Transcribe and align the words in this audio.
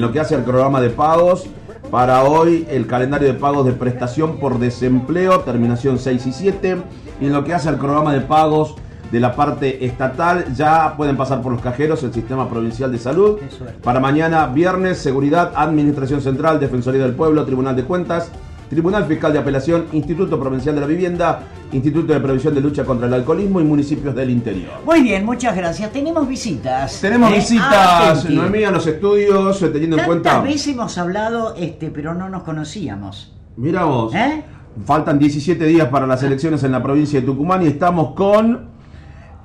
lo 0.00 0.12
que 0.12 0.20
hace 0.20 0.36
el 0.36 0.42
programa 0.42 0.80
de 0.80 0.90
pagos, 0.90 1.46
para 1.90 2.22
hoy 2.22 2.68
el 2.70 2.86
calendario 2.86 3.26
de 3.26 3.34
pagos 3.34 3.66
de 3.66 3.72
prestación 3.72 4.38
por 4.38 4.60
desempleo, 4.60 5.40
terminación 5.40 5.98
6 5.98 6.24
y 6.24 6.32
7, 6.32 6.76
y 7.20 7.26
en 7.26 7.32
lo 7.32 7.42
que 7.42 7.52
hace 7.52 7.68
el 7.68 7.78
programa 7.78 8.12
de 8.12 8.20
pagos 8.20 8.76
de 9.10 9.18
la 9.18 9.34
parte 9.34 9.84
estatal, 9.84 10.54
ya 10.54 10.94
pueden 10.96 11.16
pasar 11.16 11.42
por 11.42 11.50
los 11.50 11.60
cajeros 11.60 12.00
el 12.04 12.12
sistema 12.12 12.48
provincial 12.48 12.92
de 12.92 12.98
salud. 12.98 13.40
Para 13.82 13.98
mañana, 13.98 14.46
viernes, 14.46 14.98
seguridad, 14.98 15.50
administración 15.56 16.20
central, 16.20 16.60
defensoría 16.60 17.02
del 17.02 17.16
pueblo, 17.16 17.44
tribunal 17.44 17.74
de 17.74 17.82
cuentas, 17.82 18.30
Tribunal 18.68 19.06
Fiscal 19.06 19.32
de 19.32 19.38
Apelación, 19.38 19.86
Instituto 19.92 20.38
Provincial 20.38 20.74
de 20.74 20.80
la 20.80 20.86
Vivienda, 20.86 21.40
Instituto 21.72 22.12
de 22.12 22.20
Previsión 22.20 22.54
de 22.54 22.60
Lucha 22.60 22.84
contra 22.84 23.06
el 23.06 23.14
Alcoholismo 23.14 23.60
y 23.60 23.64
municipios 23.64 24.14
del 24.14 24.30
interior. 24.30 24.72
Muy 24.84 25.02
bien, 25.02 25.24
muchas 25.24 25.56
gracias. 25.56 25.90
Tenemos 25.90 26.28
visitas. 26.28 27.00
Tenemos 27.00 27.32
¿eh? 27.32 27.36
visitas, 27.36 28.28
Noemí, 28.28 28.64
a 28.64 28.70
los 28.70 28.86
estudios, 28.86 29.62
eh, 29.62 29.68
teniendo 29.68 29.98
en 29.98 30.04
cuenta. 30.04 30.30
Tantas 30.30 30.52
veces 30.52 30.68
hemos 30.68 30.98
hablado, 30.98 31.54
este, 31.56 31.90
pero 31.90 32.14
no 32.14 32.28
nos 32.28 32.42
conocíamos. 32.42 33.34
Mira 33.56 33.84
vos. 33.84 34.14
¿Eh? 34.14 34.44
Faltan 34.84 35.18
17 35.18 35.64
días 35.64 35.88
para 35.88 36.06
las 36.06 36.22
elecciones 36.22 36.62
en 36.62 36.72
la 36.72 36.82
provincia 36.82 37.20
de 37.20 37.26
Tucumán 37.26 37.62
y 37.62 37.66
estamos 37.66 38.14
con 38.14 38.68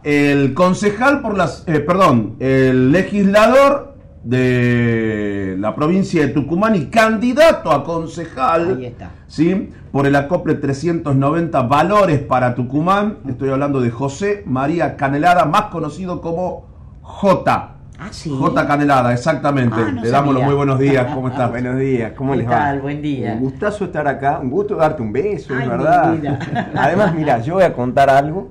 el 0.03 0.53
concejal 0.53 1.21
por 1.21 1.37
las. 1.37 1.62
perdón, 1.62 2.35
el 2.40 2.91
legislador 2.91 3.92
de 4.23 5.55
la 5.59 5.76
provincia 5.76 6.26
de 6.26 6.30
Tucumán 6.30 6.76
y 6.76 6.86
candidato 6.86 7.72
a 7.72 7.84
concejal 7.84 8.77
Ahí 8.77 8.86
está. 8.86 9.12
¿sí? 9.27 9.70
por 9.91 10.08
el 10.08 10.16
acople 10.16 10.55
390 10.55 11.62
Valores 11.63 12.20
para 12.20 12.55
Tucumán. 12.55 13.18
Estoy 13.27 13.49
hablando 13.49 13.82
de 13.82 13.91
José 13.91 14.44
María 14.46 14.96
Canelada, 14.96 15.46
más 15.46 15.63
conocido 15.63 16.22
como 16.22 16.66
J. 17.02 17.70
Ah, 17.99 18.08
¿sí? 18.12 18.30
J. 18.36 18.66
Canelada, 18.66 19.13
exactamente. 19.13 19.76
Ah, 19.77 19.91
Le 20.02 20.09
damos 20.09 20.34
los 20.34 20.44
muy 20.44 20.55
buenos 20.55 20.80
días. 20.80 21.13
¿Cómo 21.13 21.27
estás? 21.27 21.49
buenos 21.52 21.77
días. 21.77 22.13
¿Cómo 22.13 22.34
les 22.34 22.49
va? 22.49 22.74
Buen 22.82 23.02
día. 23.02 23.34
Un 23.34 23.41
gustazo 23.41 23.85
estar 23.85 24.08
acá. 24.08 24.40
Un 24.41 24.49
gusto 24.49 24.76
darte 24.76 25.02
un 25.02 25.12
beso, 25.12 25.58
es 25.58 25.68
verdad. 25.68 26.15
Además, 26.76 27.13
mira, 27.13 27.40
yo 27.40 27.55
voy 27.55 27.63
a 27.63 27.74
contar 27.74 28.10
algo 28.10 28.49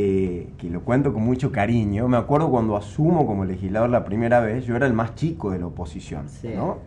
eh, 0.00 0.46
que 0.58 0.70
lo 0.70 0.82
cuento 0.82 1.12
con 1.12 1.24
mucho 1.24 1.50
cariño. 1.50 2.06
Me 2.06 2.18
acuerdo 2.18 2.50
cuando 2.50 2.76
asumo 2.76 3.26
como 3.26 3.44
legislador 3.44 3.90
la 3.90 4.04
primera 4.04 4.38
vez, 4.38 4.64
yo 4.64 4.76
era 4.76 4.86
el 4.86 4.92
más 4.92 5.16
chico 5.16 5.50
de 5.50 5.58
la 5.58 5.66
oposición, 5.66 6.26
¿no? 6.54 6.78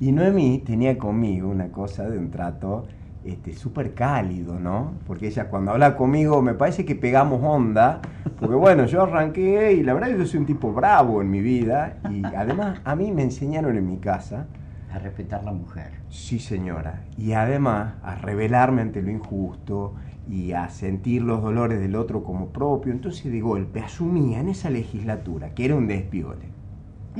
Y 0.00 0.10
Noemí 0.10 0.62
tenía 0.64 0.96
conmigo 0.96 1.50
una 1.50 1.68
cosa 1.68 2.08
de 2.08 2.16
un 2.16 2.30
trato 2.30 2.86
este, 3.26 3.52
súper 3.52 3.92
cálido, 3.92 4.58
¿no? 4.58 4.94
Porque 5.06 5.26
ella 5.26 5.50
cuando 5.50 5.72
habla 5.72 5.98
conmigo 5.98 6.40
me 6.40 6.54
parece 6.54 6.86
que 6.86 6.94
pegamos 6.94 7.42
onda, 7.42 8.00
porque 8.38 8.54
bueno, 8.66 8.86
yo 8.86 9.02
arranqué 9.02 9.74
y 9.74 9.82
la 9.82 9.92
verdad 9.92 10.08
yo 10.16 10.24
soy 10.24 10.40
un 10.40 10.46
tipo 10.46 10.72
bravo 10.72 11.20
en 11.20 11.30
mi 11.30 11.42
vida 11.42 11.98
y 12.08 12.24
además 12.24 12.80
a 12.84 12.96
mí 12.96 13.12
me 13.12 13.22
enseñaron 13.22 13.76
en 13.76 13.86
mi 13.86 13.98
casa 13.98 14.46
a 14.90 14.98
respetar 14.98 15.44
la 15.44 15.52
mujer. 15.52 15.92
Sí, 16.08 16.38
señora. 16.38 17.02
Y 17.18 17.32
además 17.32 17.96
a 18.02 18.14
rebelarme 18.14 18.80
ante 18.80 19.02
lo 19.02 19.10
injusto 19.10 19.94
y 20.30 20.52
a 20.52 20.68
sentir 20.68 21.22
los 21.22 21.42
dolores 21.42 21.80
del 21.80 21.96
otro 21.96 22.22
como 22.22 22.48
propio. 22.48 22.92
Entonces 22.92 23.32
de 23.32 23.40
golpe 23.40 23.80
asumía 23.80 24.40
en 24.40 24.48
esa 24.48 24.70
legislatura 24.70 25.54
que 25.54 25.64
era 25.64 25.74
un 25.74 25.88
despiole, 25.88 26.46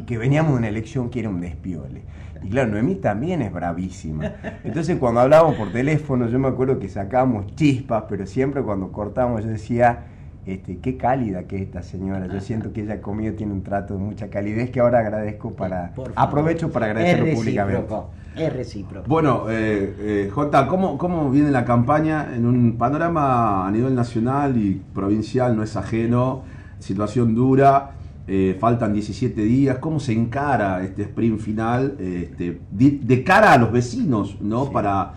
que 0.07 0.17
veníamos 0.17 0.53
de 0.53 0.59
una 0.59 0.69
elección 0.69 1.11
que 1.11 1.21
era 1.21 1.29
un 1.29 1.41
despiole. 1.41 2.03
Y 2.43 2.49
claro, 2.49 2.71
Noemí 2.71 2.95
también 2.95 3.43
es 3.43 3.53
bravísima. 3.53 4.33
Entonces 4.65 4.97
cuando 4.99 5.21
hablábamos 5.21 5.57
por 5.57 5.73
teléfono, 5.73 6.29
yo 6.29 6.39
me 6.39 6.49
acuerdo 6.49 6.79
que 6.79 6.89
sacábamos 6.89 7.55
chispas, 7.57 8.05
pero 8.09 8.27
siempre 8.27 8.63
cuando 8.63 8.93
cortábamos 8.93 9.45
yo 9.45 9.51
decía, 9.51 10.05
este, 10.47 10.79
qué 10.79 10.97
cálida 10.97 11.43
que 11.43 11.57
es 11.57 11.63
esta 11.63 11.83
señora. 11.83 12.27
Yo 12.29 12.41
siento 12.41 12.73
que 12.73 12.83
ella 12.83 13.03
conmigo 13.03 13.35
tiene 13.35 13.53
un 13.53 13.63
trato 13.63 13.95
de 13.95 14.01
mucha 14.01 14.31
calidez 14.31 14.71
que 14.71 14.81
ahora 14.81 15.01
agradezco 15.01 15.51
para... 15.51 15.93
Aprovecho 16.15 16.71
para 16.71 16.87
agradecerlo 16.87 17.35
públicamente. 17.35 17.95
Es 18.37 18.53
recíproco. 18.53 19.09
Bueno, 19.09 19.47
eh, 19.51 19.95
eh, 19.99 20.31
Jota, 20.33 20.67
¿cómo, 20.67 20.97
¿cómo 20.97 21.31
viene 21.31 21.51
la 21.51 21.65
campaña 21.65 22.35
en 22.35 22.47
un 22.47 22.77
panorama 22.79 23.67
a 23.67 23.71
nivel 23.71 23.95
nacional 23.95 24.57
y 24.57 24.81
provincial? 24.95 25.57
No 25.57 25.63
es 25.63 25.77
ajeno, 25.77 26.45
situación 26.79 27.35
dura, 27.35 27.93
eh, 28.29 28.57
faltan 28.61 28.93
17 28.93 29.43
días. 29.43 29.79
¿Cómo 29.79 29.99
se 29.99 30.13
encara 30.13 30.85
este 30.85 31.03
sprint 31.03 31.41
final 31.41 31.97
este, 31.99 32.61
de, 32.71 33.25
cara 33.25 33.53
a 33.53 33.59
los 33.59 33.73
vecinos, 33.73 34.41
¿no? 34.41 34.71
Para 34.71 35.15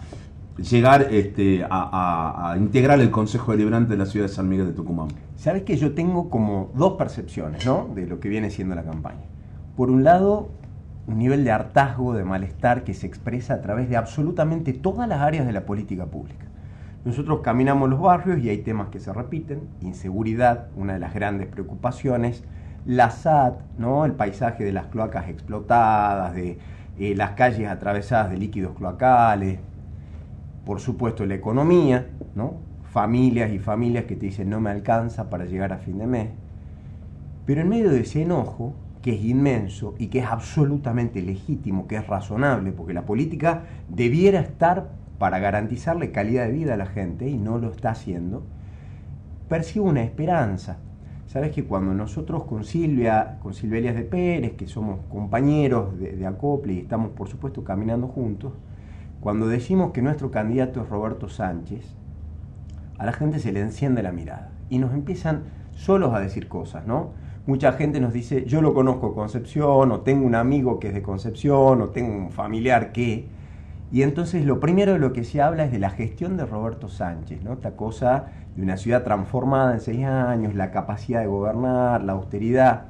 llegar 0.57 1.07
este, 1.11 1.63
a, 1.69 2.55
integrar 2.59 2.99
el 2.99 3.11
Consejo 3.11 3.51
Deliberante 3.51 3.91
de 3.91 3.97
la 3.97 4.05
ciudad 4.05 4.25
de 4.25 4.33
San 4.33 4.49
Miguel 4.49 4.67
de 4.67 4.73
Tucumán? 4.73 5.09
Sabes 5.35 5.61
que 5.61 5.77
yo 5.77 5.93
tengo 5.93 6.29
como 6.29 6.71
dos 6.75 6.93
percepciones, 6.93 7.65
¿no? 7.65 7.89
De 7.93 8.07
lo 8.07 8.19
que 8.19 8.29
viene 8.29 8.49
siendo 8.49 8.73
la 8.73 8.83
campaña. 8.83 9.21
Por 9.75 9.91
un 9.91 10.03
lado, 10.03 10.49
un 11.07 11.17
nivel 11.17 11.43
de 11.43 11.51
hartazgo, 11.51 12.13
de 12.13 12.23
malestar 12.23 12.83
que 12.83 12.93
se 12.93 13.07
expresa 13.07 13.55
a 13.55 13.61
través 13.61 13.89
de 13.89 13.97
absolutamente 13.97 14.73
todas 14.73 15.07
las 15.07 15.21
áreas 15.21 15.45
de 15.45 15.51
la 15.51 15.65
política 15.65 16.05
pública. 16.05 16.45
Nosotros 17.05 17.41
caminamos 17.41 17.89
los 17.89 17.99
barrios 17.99 18.39
y 18.39 18.49
hay 18.49 18.59
temas 18.59 18.87
que 18.87 18.99
se 18.99 19.11
repiten, 19.11 19.67
inseguridad, 19.81 20.67
una 20.77 20.93
de 20.93 20.99
las 20.99 21.13
grandes 21.13 21.47
preocupaciones, 21.47 22.43
la 22.85 23.09
SAT, 23.09 23.59
¿no? 23.77 24.05
el 24.05 24.13
paisaje 24.13 24.63
de 24.63 24.71
las 24.71 24.87
cloacas 24.87 25.27
explotadas, 25.27 26.33
de 26.33 26.59
eh, 26.97 27.15
las 27.15 27.31
calles 27.31 27.67
atravesadas 27.67 28.29
de 28.29 28.37
líquidos 28.37 28.75
cloacales, 28.77 29.59
por 30.65 30.79
supuesto 30.79 31.25
la 31.25 31.35
economía, 31.35 32.07
¿no? 32.35 32.55
familias 32.83 33.51
y 33.51 33.59
familias 33.59 34.05
que 34.05 34.15
te 34.15 34.27
dicen 34.27 34.49
no 34.49 34.61
me 34.61 34.69
alcanza 34.69 35.29
para 35.29 35.45
llegar 35.45 35.73
a 35.73 35.79
fin 35.79 35.97
de 35.97 36.07
mes. 36.07 36.29
Pero 37.45 37.61
en 37.61 37.67
medio 37.67 37.91
de 37.91 38.01
ese 38.01 38.21
enojo 38.21 38.75
que 39.03 39.13
es 39.13 39.23
inmenso 39.23 39.93
y 39.99 40.07
que 40.07 40.19
es 40.19 40.25
absolutamente 40.25 41.21
legítimo, 41.21 41.87
que 41.87 41.97
es 41.97 42.07
razonable, 42.07 42.71
porque 42.71 42.93
la 42.93 43.05
política 43.05 43.63
debiera 43.89 44.39
estar 44.39 44.91
para 45.19 45.39
garantizarle 45.39 46.11
calidad 46.11 46.45
de 46.45 46.53
vida 46.53 46.73
a 46.73 46.77
la 46.77 46.85
gente 46.85 47.29
y 47.29 47.37
no 47.37 47.57
lo 47.57 47.69
está 47.69 47.91
haciendo, 47.91 48.43
percibo 49.49 49.85
una 49.85 50.03
esperanza. 50.03 50.77
Sabes 51.27 51.51
que 51.51 51.65
cuando 51.65 51.93
nosotros 51.93 52.45
con 52.45 52.63
Silvia, 52.63 53.39
con 53.41 53.53
Silvia 53.53 53.79
Elias 53.79 53.95
de 53.95 54.03
Pérez, 54.03 54.53
que 54.53 54.67
somos 54.67 55.01
compañeros 55.09 55.99
de, 55.99 56.15
de 56.15 56.25
acople 56.25 56.73
y 56.73 56.79
estamos 56.79 57.11
por 57.11 57.27
supuesto 57.27 57.65
caminando 57.65 58.07
juntos, 58.07 58.53
cuando 59.19 59.47
decimos 59.47 59.91
que 59.91 60.01
nuestro 60.01 60.31
candidato 60.31 60.81
es 60.81 60.87
Roberto 60.89 61.27
Sánchez, 61.27 61.93
a 62.97 63.05
la 63.05 63.11
gente 63.11 63.39
se 63.39 63.51
le 63.51 63.59
enciende 63.59 64.01
la 64.01 64.13
mirada 64.13 64.51
y 64.69 64.77
nos 64.77 64.93
empiezan 64.93 65.43
solos 65.71 66.13
a 66.13 66.21
decir 66.21 66.47
cosas, 66.47 66.87
¿no? 66.87 67.11
Mucha 67.45 67.73
gente 67.73 67.99
nos 67.99 68.13
dice, 68.13 68.45
yo 68.45 68.61
lo 68.61 68.73
conozco 68.73 69.13
Concepción, 69.13 69.91
o 69.91 70.01
tengo 70.01 70.25
un 70.25 70.35
amigo 70.35 70.79
que 70.79 70.89
es 70.89 70.93
de 70.93 71.01
Concepción, 71.01 71.81
o 71.81 71.89
tengo 71.89 72.15
un 72.15 72.31
familiar 72.31 72.91
que... 72.91 73.27
Y 73.91 74.01
entonces 74.01 74.45
lo 74.45 74.59
primero 74.59 74.93
de 74.93 74.99
lo 74.99 75.13
que 75.13 75.23
se 75.23 75.41
habla 75.41 75.65
es 75.65 75.71
de 75.71 75.77
la 75.77 75.91
gestión 75.91 76.35
de 76.35 76.45
Roberto 76.45 76.87
Sánchez, 76.87 77.43
¿no? 77.43 77.53
Esta 77.53 77.75
cosa 77.75 78.31
de 78.55 78.63
una 78.63 78.77
ciudad 78.77 79.03
transformada 79.03 79.73
en 79.73 79.81
seis 79.81 80.03
años, 80.05 80.55
la 80.55 80.71
capacidad 80.71 81.21
de 81.21 81.27
gobernar, 81.27 82.03
la 82.03 82.13
austeridad. 82.13 82.85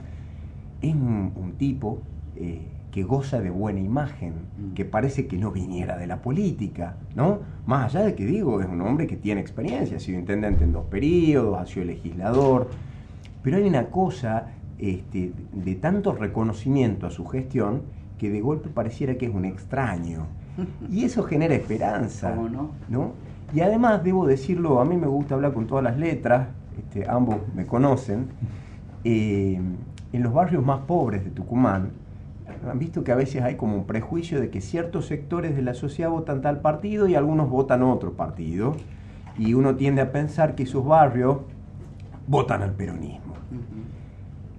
Es 0.81 0.93
un, 0.93 1.55
tipo 1.57 1.99
eh, 2.37 2.61
que 2.91 3.03
goza 3.03 3.41
de 3.41 3.49
buena 3.49 3.81
imagen, 3.81 4.33
mm. 4.57 4.73
que 4.75 4.85
parece 4.85 5.27
que 5.27 5.37
no 5.37 5.51
viniera 5.51 5.97
de 5.97 6.07
la 6.07 6.21
política, 6.21 6.95
¿no? 7.15 7.39
Más 7.65 7.93
allá 7.93 8.05
de 8.05 8.15
que 8.15 8.25
digo, 8.25 8.61
es 8.61 8.67
un 8.67 8.79
hombre 8.79 9.05
que 9.05 9.17
tiene 9.17 9.41
experiencia, 9.41 9.97
ha 9.97 9.99
sido 9.99 10.19
intendente 10.19 10.63
en 10.63 10.71
dos 10.71 10.85
periodos, 10.85 11.59
ha 11.59 11.65
sido 11.65 11.85
legislador 11.85 12.69
pero 13.43 13.57
hay 13.57 13.67
una 13.67 13.87
cosa 13.87 14.47
este, 14.79 15.33
de 15.53 15.75
tanto 15.75 16.13
reconocimiento 16.13 17.05
a 17.05 17.11
su 17.11 17.25
gestión 17.25 17.83
que 18.17 18.29
de 18.29 18.41
golpe 18.41 18.69
pareciera 18.69 19.15
que 19.15 19.27
es 19.27 19.33
un 19.33 19.45
extraño. 19.45 20.25
Y 20.89 21.03
eso 21.03 21.23
genera 21.23 21.53
esperanza. 21.55 22.35
no? 22.89 23.11
Y 23.53 23.61
además, 23.61 24.03
debo 24.03 24.25
decirlo, 24.25 24.79
a 24.79 24.85
mí 24.85 24.97
me 24.97 25.07
gusta 25.07 25.35
hablar 25.35 25.53
con 25.53 25.67
todas 25.67 25.83
las 25.83 25.97
letras, 25.97 26.47
este, 26.77 27.07
ambos 27.09 27.37
me 27.53 27.65
conocen. 27.65 28.27
Eh, 29.03 29.59
en 30.13 30.23
los 30.23 30.33
barrios 30.33 30.65
más 30.65 30.81
pobres 30.81 31.23
de 31.23 31.31
Tucumán, 31.31 31.91
han 32.69 32.79
visto 32.79 33.03
que 33.03 33.11
a 33.11 33.15
veces 33.15 33.41
hay 33.41 33.55
como 33.55 33.75
un 33.75 33.85
prejuicio 33.85 34.39
de 34.39 34.49
que 34.49 34.61
ciertos 34.61 35.07
sectores 35.07 35.55
de 35.55 35.61
la 35.61 35.73
sociedad 35.73 36.09
votan 36.09 36.41
tal 36.41 36.61
partido 36.61 37.07
y 37.07 37.15
algunos 37.15 37.49
votan 37.49 37.83
otro 37.83 38.13
partido. 38.13 38.75
Y 39.37 39.53
uno 39.55 39.75
tiende 39.75 40.01
a 40.01 40.11
pensar 40.11 40.55
que 40.55 40.63
esos 40.63 40.85
barrios 40.85 41.39
votan 42.27 42.61
al 42.61 42.73
peronismo. 42.73 43.33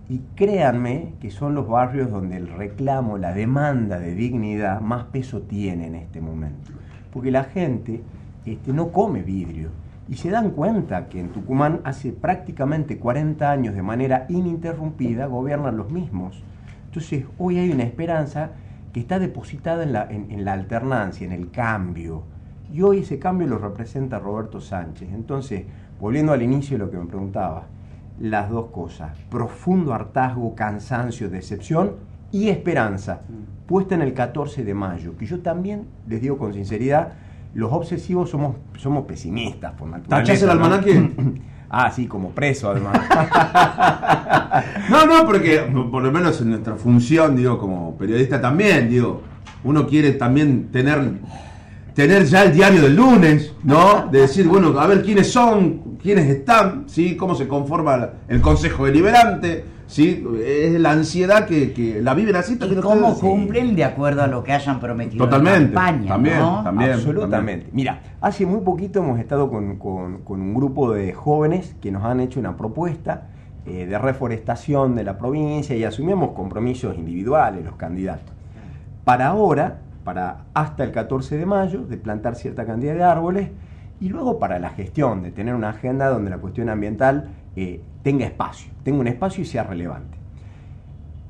Y 0.09 0.21
créanme 0.37 1.15
que 1.21 1.31
son 1.31 1.55
los 1.55 1.67
barrios 1.67 2.11
donde 2.11 2.37
el 2.37 2.49
reclamo, 2.49 3.17
la 3.17 3.33
demanda 3.33 3.99
de 3.99 4.15
dignidad 4.15 4.81
más 4.81 5.05
peso 5.05 5.43
tiene 5.43 5.87
en 5.87 5.95
este 5.95 6.21
momento. 6.21 6.73
Porque 7.13 7.31
la 7.31 7.45
gente 7.45 8.03
este, 8.45 8.73
no 8.73 8.93
come 8.93 9.23
vidrio. 9.23 9.71
Y 10.07 10.17
se 10.17 10.29
dan 10.29 10.51
cuenta 10.51 11.09
que 11.09 11.21
en 11.21 11.31
Tucumán 11.31 11.81
hace 11.85 12.13
prácticamente 12.13 12.99
40 12.99 13.51
años 13.51 13.75
de 13.75 13.83
manera 13.83 14.27
ininterrumpida 14.29 15.27
gobiernan 15.27 15.79
los 15.79 15.91
mismos. 15.91 16.43
Entonces 16.87 17.25
hoy 17.39 17.59
hay 17.59 17.71
una 17.71 17.85
esperanza 17.85 18.51
que 18.93 19.01
está 19.01 19.19
depositada 19.19 19.83
en 19.83 19.93
la, 19.95 20.07
en 20.11 20.45
la 20.45 20.53
alternancia, 20.53 21.25
en 21.25 21.33
el 21.33 21.51
cambio. 21.51 22.34
Y 22.75 22.83
hoy 22.83 22.99
ese 22.99 23.21
cambio 23.21 23.47
lo 23.47 23.59
representa 23.59 24.19
Roberto 24.19 24.61
Sánchez. 24.61 25.09
Entonces, 25.15 25.63
volviendo 26.01 26.33
al 26.33 26.43
inicio 26.43 26.77
de 26.77 26.85
lo 26.85 26.91
que 26.91 26.97
me 26.97 27.07
preguntaba, 27.07 27.67
las 28.19 28.51
dos 28.51 28.71
cosas, 28.73 29.17
profundo 29.31 29.95
hartazgo, 29.95 30.57
cansancio, 30.57 31.31
decepción 31.31 31.93
y 32.33 32.49
esperanza, 32.49 33.21
puesta 33.67 33.95
en 33.95 34.03
el 34.03 34.13
14 34.13 34.65
de 34.65 34.75
mayo, 34.75 35.17
que 35.17 35.25
yo 35.25 35.39
también 35.39 35.87
les 36.09 36.21
digo 36.21 36.37
con 36.37 36.53
sinceridad, 36.53 37.13
los 37.55 37.73
obsesivos 37.73 38.31
somos, 38.31 38.57
somos 38.77 39.05
pesimistas 39.05 39.73
por 39.75 39.87
naturaleza. 39.87 40.33
¿Tachás 40.33 40.43
el 40.43 40.51
almanaque? 40.51 41.13
Ah, 41.77 41.91
sí, 41.91 42.07
como 42.07 42.31
preso 42.31 42.71
además. 42.71 43.01
No, 44.91 45.07
no, 45.07 45.27
porque 45.27 45.59
por 45.91 46.03
lo 46.03 46.13
menos 46.13 46.41
en 46.41 46.51
nuestra 46.51 46.77
función, 46.77 47.35
digo, 47.35 47.59
como 47.59 47.97
periodista 47.97 48.41
también, 48.41 48.89
digo, 48.89 49.23
uno 49.65 49.87
quiere 49.89 50.13
también 50.13 50.71
tener 50.71 51.15
tener 51.95 52.25
ya 52.25 52.43
el 52.45 52.53
diario 52.53 52.83
del 52.83 52.97
lunes, 52.97 53.55
¿no? 53.63 54.09
De 54.11 54.21
decir, 54.23 54.49
bueno, 54.49 54.79
a 54.79 54.87
ver 54.87 55.03
quiénes 55.03 55.33
son, 55.33 55.97
quiénes 56.03 56.27
están, 56.29 56.85
¿sí? 56.89 57.17
Cómo 57.17 57.35
se 57.35 57.47
conforma 57.49 58.11
el 58.29 58.41
Consejo 58.41 58.87
Deliberante, 58.87 59.65
¿sí? 59.87 60.25
Es 60.45 60.79
la 60.81 60.91
ansiedad 60.91 61.47
que, 61.47 61.73
que 61.73 62.03
la 62.03 62.15
viven 62.15 62.35
así 62.37 62.55
Y 62.61 62.75
cómo 62.77 63.11
ustedes. 63.11 63.19
cumplen 63.21 63.77
de 63.77 63.85
acuerdo 63.85 64.23
a 64.23 64.27
lo 64.27 64.43
que 64.43 64.53
hayan 64.53 64.81
prometido 64.81 65.25
Totalmente, 65.25 65.59
en 65.61 65.67
campaña, 65.73 66.09
también, 66.09 66.39
¿no? 66.39 66.63
también. 66.65 66.93
Absolutamente. 66.93 67.69
Mira, 67.73 68.01
hace 68.21 68.45
muy 68.45 68.61
poquito 68.63 68.99
hemos 68.99 69.21
estado 69.21 69.49
con, 69.49 69.77
con- 69.79 70.19
con 70.23 70.41
un 70.41 70.53
grupo 70.55 70.93
de 70.93 71.13
jóvenes 71.13 71.77
que 71.81 71.93
nos 71.93 72.03
han 72.05 72.19
hecho 72.21 72.41
una 72.41 72.57
propuesta 72.57 73.29
eh, 73.67 73.87
de 73.87 73.99
reforestación 73.99 74.97
de 74.97 75.05
la 75.05 75.17
provincia 75.17 75.77
y 75.77 75.85
asumimos 75.85 76.33
compromisos 76.33 76.97
individuales 76.99 77.65
los 77.65 77.77
candidatos. 77.77 78.35
Para 79.05 79.29
ahora, 79.29 79.81
para 80.05 80.45
hasta 80.55 80.85
el 80.85 80.93
14 80.93 81.37
de 81.37 81.47
mayo, 81.47 81.87
de 81.87 81.97
plantar 81.97 82.37
cierta 82.37 82.65
cantidad 82.65 82.95
de 82.95 83.03
árboles 83.03 83.51
y 84.01 84.09
luego 84.09 84.39
para 84.39 84.59
la 84.59 84.71
gestión, 84.71 85.23
de 85.23 85.33
tener 85.33 85.55
una 85.55 85.71
agenda 85.71 86.09
donde 86.09 86.31
la 86.31 86.39
cuestión 86.39 86.69
ambiental 86.69 87.31
eh, 87.57 87.81
tenga 88.03 88.27
espacio, 88.27 88.71
tenga 88.83 89.01
un 89.01 89.09
espacio 89.09 89.43
y 89.43 89.47
sea 89.47 89.65
relevante. 89.65 90.19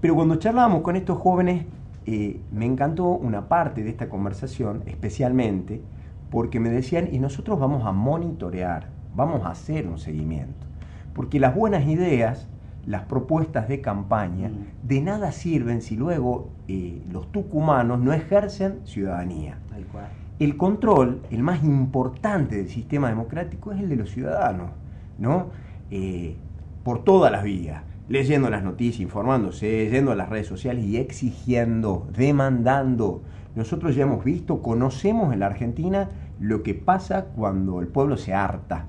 Pero 0.00 0.14
cuando 0.14 0.36
charlábamos 0.36 0.82
con 0.82 0.96
estos 0.96 1.18
jóvenes, 1.18 1.66
eh, 2.06 2.40
me 2.52 2.66
encantó 2.66 3.06
una 3.06 3.48
parte 3.48 3.82
de 3.82 3.90
esta 3.90 4.08
conversación, 4.08 4.82
especialmente 4.86 5.80
porque 6.30 6.58
me 6.58 6.68
decían, 6.68 7.08
y 7.12 7.18
nosotros 7.20 7.60
vamos 7.60 7.86
a 7.86 7.92
monitorear, 7.92 8.88
vamos 9.14 9.46
a 9.46 9.50
hacer 9.50 9.86
un 9.86 9.98
seguimiento. 9.98 10.66
Porque 11.14 11.38
las 11.38 11.54
buenas 11.54 11.86
ideas, 11.86 12.48
las 12.86 13.02
propuestas 13.02 13.68
de 13.68 13.80
campaña, 13.80 14.48
Mm. 14.48 14.86
de 14.86 15.00
nada 15.00 15.32
sirven 15.32 15.82
si 15.82 15.96
luego 15.96 16.50
eh, 16.68 17.02
los 17.10 17.30
tucumanos 17.32 18.00
no 18.00 18.12
ejercen 18.12 18.80
ciudadanía. 18.84 19.58
Tal 19.70 19.84
cual. 19.86 20.08
El 20.38 20.56
control, 20.56 21.20
el 21.30 21.42
más 21.42 21.62
importante 21.62 22.56
del 22.56 22.68
sistema 22.68 23.08
democrático, 23.08 23.72
es 23.72 23.80
el 23.80 23.88
de 23.88 23.96
los 23.96 24.10
ciudadanos, 24.10 24.70
¿no? 25.18 25.46
Eh, 25.90 26.36
por 26.82 27.04
todas 27.04 27.30
las 27.30 27.44
vías, 27.44 27.82
leyendo 28.08 28.50
las 28.50 28.62
noticias, 28.62 29.00
informándose, 29.00 29.88
yendo 29.90 30.12
a 30.12 30.16
las 30.16 30.28
redes 30.28 30.46
sociales 30.46 30.84
y 30.84 30.96
exigiendo, 30.96 32.08
demandando. 32.16 33.22
Nosotros 33.54 33.94
ya 33.94 34.02
hemos 34.02 34.24
visto, 34.24 34.60
conocemos 34.60 35.32
en 35.32 35.40
la 35.40 35.46
Argentina 35.46 36.08
lo 36.40 36.62
que 36.62 36.74
pasa 36.74 37.26
cuando 37.26 37.80
el 37.80 37.86
pueblo 37.86 38.16
se 38.16 38.34
harta, 38.34 38.86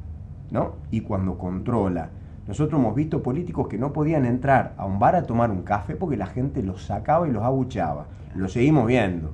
¿no? 0.51 0.73
Y 0.91 1.01
cuando 1.01 1.37
controla. 1.37 2.09
Nosotros 2.47 2.79
hemos 2.79 2.95
visto 2.95 3.23
políticos 3.23 3.67
que 3.67 3.77
no 3.77 3.91
podían 3.91 4.25
entrar 4.25 4.73
a 4.77 4.85
un 4.85 4.99
bar 4.99 5.15
a 5.15 5.23
tomar 5.23 5.49
un 5.49 5.63
café 5.63 5.95
porque 5.95 6.15
la 6.15 6.27
gente 6.27 6.61
los 6.61 6.85
sacaba 6.85 7.27
y 7.27 7.31
los 7.31 7.43
abuchaba. 7.43 8.05
Lo 8.35 8.49
seguimos 8.49 8.85
viendo, 8.85 9.31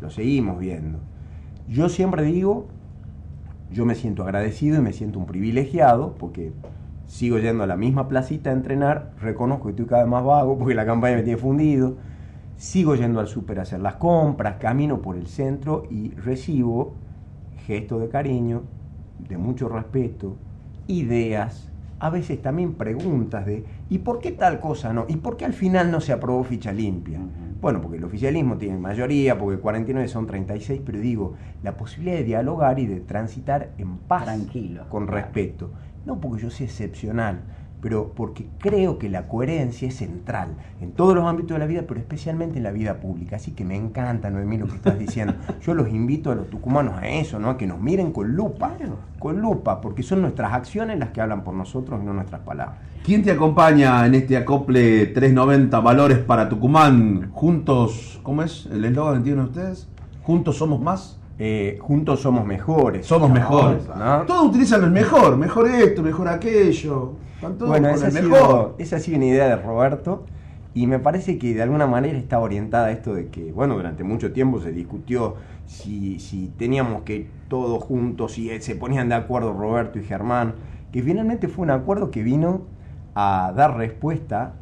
lo 0.00 0.10
seguimos 0.10 0.58
viendo. 0.58 0.98
Yo 1.68 1.88
siempre 1.88 2.22
digo, 2.22 2.66
yo 3.70 3.84
me 3.86 3.94
siento 3.94 4.24
agradecido 4.24 4.78
y 4.78 4.80
me 4.80 4.92
siento 4.92 5.18
un 5.18 5.26
privilegiado 5.26 6.14
porque 6.18 6.52
sigo 7.06 7.38
yendo 7.38 7.62
a 7.62 7.66
la 7.66 7.76
misma 7.76 8.08
placita 8.08 8.50
a 8.50 8.54
entrenar, 8.54 9.12
reconozco 9.20 9.64
que 9.64 9.70
estoy 9.70 9.86
cada 9.86 10.02
vez 10.02 10.10
más 10.10 10.24
vago 10.24 10.58
porque 10.58 10.74
la 10.74 10.84
campaña 10.84 11.16
me 11.16 11.22
tiene 11.22 11.38
fundido, 11.38 11.96
sigo 12.56 12.96
yendo 12.96 13.20
al 13.20 13.28
súper 13.28 13.60
a 13.60 13.62
hacer 13.62 13.80
las 13.80 13.96
compras, 13.96 14.56
camino 14.56 15.00
por 15.00 15.16
el 15.16 15.26
centro 15.26 15.84
y 15.90 16.10
recibo 16.10 16.94
gestos 17.66 18.00
de 18.00 18.08
cariño, 18.08 18.62
de 19.18 19.38
mucho 19.38 19.68
respeto, 19.68 20.36
ideas, 20.86 21.67
a 22.00 22.10
veces 22.10 22.40
también 22.40 22.74
preguntas 22.74 23.44
de 23.44 23.64
¿y 23.88 23.98
por 23.98 24.20
qué 24.20 24.32
tal 24.32 24.60
cosa 24.60 24.92
no? 24.92 25.04
¿Y 25.08 25.16
por 25.16 25.36
qué 25.36 25.44
al 25.44 25.52
final 25.52 25.90
no 25.90 26.00
se 26.00 26.12
aprobó 26.12 26.44
ficha 26.44 26.72
limpia? 26.72 27.20
Bueno, 27.60 27.80
porque 27.80 27.96
el 27.98 28.04
oficialismo 28.04 28.56
tiene 28.56 28.78
mayoría, 28.78 29.36
porque 29.36 29.58
49 29.60 30.08
son 30.08 30.26
36, 30.26 30.80
pero 30.86 31.00
digo, 31.00 31.34
la 31.62 31.76
posibilidad 31.76 32.16
de 32.18 32.24
dialogar 32.24 32.78
y 32.78 32.86
de 32.86 33.00
transitar 33.00 33.72
en 33.78 33.98
paz, 33.98 34.24
Tranquilo. 34.24 34.88
con 34.88 35.06
Claro. 35.06 35.22
respeto. 35.22 35.72
No 36.04 36.20
porque 36.20 36.42
yo 36.42 36.50
sea 36.50 36.66
excepcional, 36.66 37.44
pero 37.80 38.12
porque 38.14 38.46
creo 38.58 38.98
que 38.98 39.08
la 39.08 39.28
coherencia 39.28 39.88
es 39.88 39.96
central 39.96 40.56
en 40.80 40.92
todos 40.92 41.14
los 41.14 41.24
ámbitos 41.24 41.54
de 41.54 41.58
la 41.58 41.66
vida, 41.66 41.84
pero 41.86 42.00
especialmente 42.00 42.58
en 42.58 42.64
la 42.64 42.72
vida 42.72 43.00
pública. 43.00 43.36
Así 43.36 43.52
que 43.52 43.64
me 43.64 43.76
encanta, 43.76 44.30
Noemí, 44.30 44.58
lo 44.58 44.66
que 44.66 44.76
estás 44.76 44.98
diciendo. 44.98 45.34
Yo 45.62 45.74
los 45.74 45.88
invito 45.88 46.30
a 46.30 46.34
los 46.34 46.50
tucumanos 46.50 46.98
a 46.98 47.08
eso, 47.08 47.38
¿no? 47.38 47.50
A 47.50 47.56
que 47.56 47.66
nos 47.66 47.80
miren 47.80 48.12
con 48.12 48.34
lupa, 48.34 48.76
con 49.18 49.40
lupa, 49.40 49.80
porque 49.80 50.02
son 50.02 50.22
nuestras 50.22 50.52
acciones 50.52 50.98
las 50.98 51.10
que 51.10 51.20
hablan 51.20 51.44
por 51.44 51.54
nosotros 51.54 52.00
y 52.02 52.06
no 52.06 52.12
nuestras 52.12 52.40
palabras. 52.42 52.78
¿Quién 53.04 53.22
te 53.22 53.30
acompaña 53.30 54.04
en 54.06 54.14
este 54.14 54.36
acople 54.36 55.06
390 55.06 55.80
Valores 55.80 56.18
para 56.18 56.48
Tucumán? 56.48 57.30
Juntos, 57.32 58.20
¿cómo 58.22 58.42
es 58.42 58.66
el 58.66 58.84
eslogan 58.84 59.18
que 59.18 59.24
tienen 59.24 59.44
ustedes? 59.44 59.88
Juntos 60.22 60.56
somos 60.58 60.80
más. 60.80 61.18
Eh, 61.38 61.78
juntos 61.80 62.20
somos 62.20 62.44
mejores. 62.44 63.06
Somos 63.06 63.28
¿no? 63.28 63.34
mejores. 63.34 63.86
¿no? 63.88 64.22
Todos 64.22 64.46
utilizan 64.46 64.82
el 64.82 64.90
mejor, 64.90 65.36
mejor 65.36 65.68
esto, 65.68 66.02
mejor 66.02 66.28
aquello. 66.28 67.12
Están 67.36 67.56
todos 67.56 67.70
Bueno, 67.70 67.88
esa 67.90 68.08
ha, 68.08 68.10
sido, 68.10 68.30
mejor. 68.30 68.74
esa 68.78 68.96
ha 68.96 68.98
sido 68.98 69.18
una 69.18 69.26
idea 69.26 69.48
de 69.48 69.56
Roberto 69.56 70.24
y 70.74 70.86
me 70.86 70.98
parece 70.98 71.38
que 71.38 71.54
de 71.54 71.62
alguna 71.62 71.86
manera 71.86 72.18
está 72.18 72.40
orientada 72.40 72.86
a 72.86 72.90
esto 72.90 73.14
de 73.14 73.28
que, 73.28 73.52
bueno, 73.52 73.76
durante 73.76 74.02
mucho 74.02 74.32
tiempo 74.32 74.60
se 74.60 74.72
discutió 74.72 75.36
si, 75.66 76.18
si 76.18 76.48
teníamos 76.58 77.02
que 77.02 77.16
ir 77.16 77.30
todos 77.48 77.82
juntos, 77.82 78.32
si 78.32 78.48
se 78.60 78.74
ponían 78.74 79.08
de 79.08 79.14
acuerdo 79.14 79.52
Roberto 79.52 79.98
y 79.98 80.04
Germán, 80.04 80.54
que 80.92 81.02
finalmente 81.02 81.48
fue 81.48 81.64
un 81.64 81.70
acuerdo 81.70 82.10
que 82.10 82.22
vino 82.22 82.62
a 83.14 83.52
dar 83.54 83.76
respuesta 83.76 84.54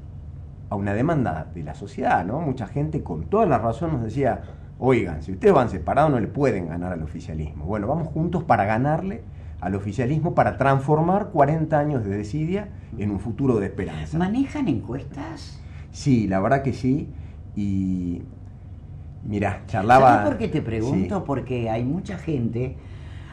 a 0.69 0.75
una 0.75 0.95
demanda 0.95 1.47
de 1.55 1.63
la 1.63 1.75
sociedad, 1.75 2.25
¿no? 2.25 2.41
Mucha 2.41 2.67
gente 2.67 3.03
con 3.03 3.25
toda 3.25 3.47
la 3.47 3.59
razón 3.59 3.93
nos 3.93 4.03
decía, 4.03 4.43
oigan, 4.79 5.23
si 5.23 5.33
ustedes 5.33 5.55
van 5.55 5.71
separados 5.71 6.11
no 6.11 6.21
le 6.21 6.29
pueden 6.29 6.69
ganar 6.69 6.93
al 6.93 7.03
oficialismo. 7.03 7.65
Bueno, 7.65 7.87
vamos 7.87 8.09
juntos 8.09 8.45
para 8.45 8.65
ganarle 8.65 9.23
al 9.61 9.75
oficialismo, 9.75 10.35
para 10.35 10.57
transformar 10.59 11.31
40 11.31 11.79
años 11.79 12.05
de 12.05 12.17
desidia 12.17 12.69
en 12.99 13.11
un 13.11 13.21
futuro 13.21 13.59
de 13.59 13.67
esperanza. 13.67 14.19
¿Manejan 14.19 14.69
encuestas? 14.69 15.61
Sí, 15.91 16.27
la 16.27 16.41
verdad 16.41 16.63
que 16.63 16.73
sí. 16.73 17.09
Y 17.55 18.23
mira, 19.25 19.63
charlaba... 19.67 20.09
¿Sabes 20.09 20.29
por 20.29 20.39
qué 20.39 20.49
te 20.49 20.63
pregunto? 20.63 21.19
Sí. 21.19 21.25
Porque 21.27 21.71
hay 21.71 21.85
mucha 21.85 22.19
gente. 22.19 22.77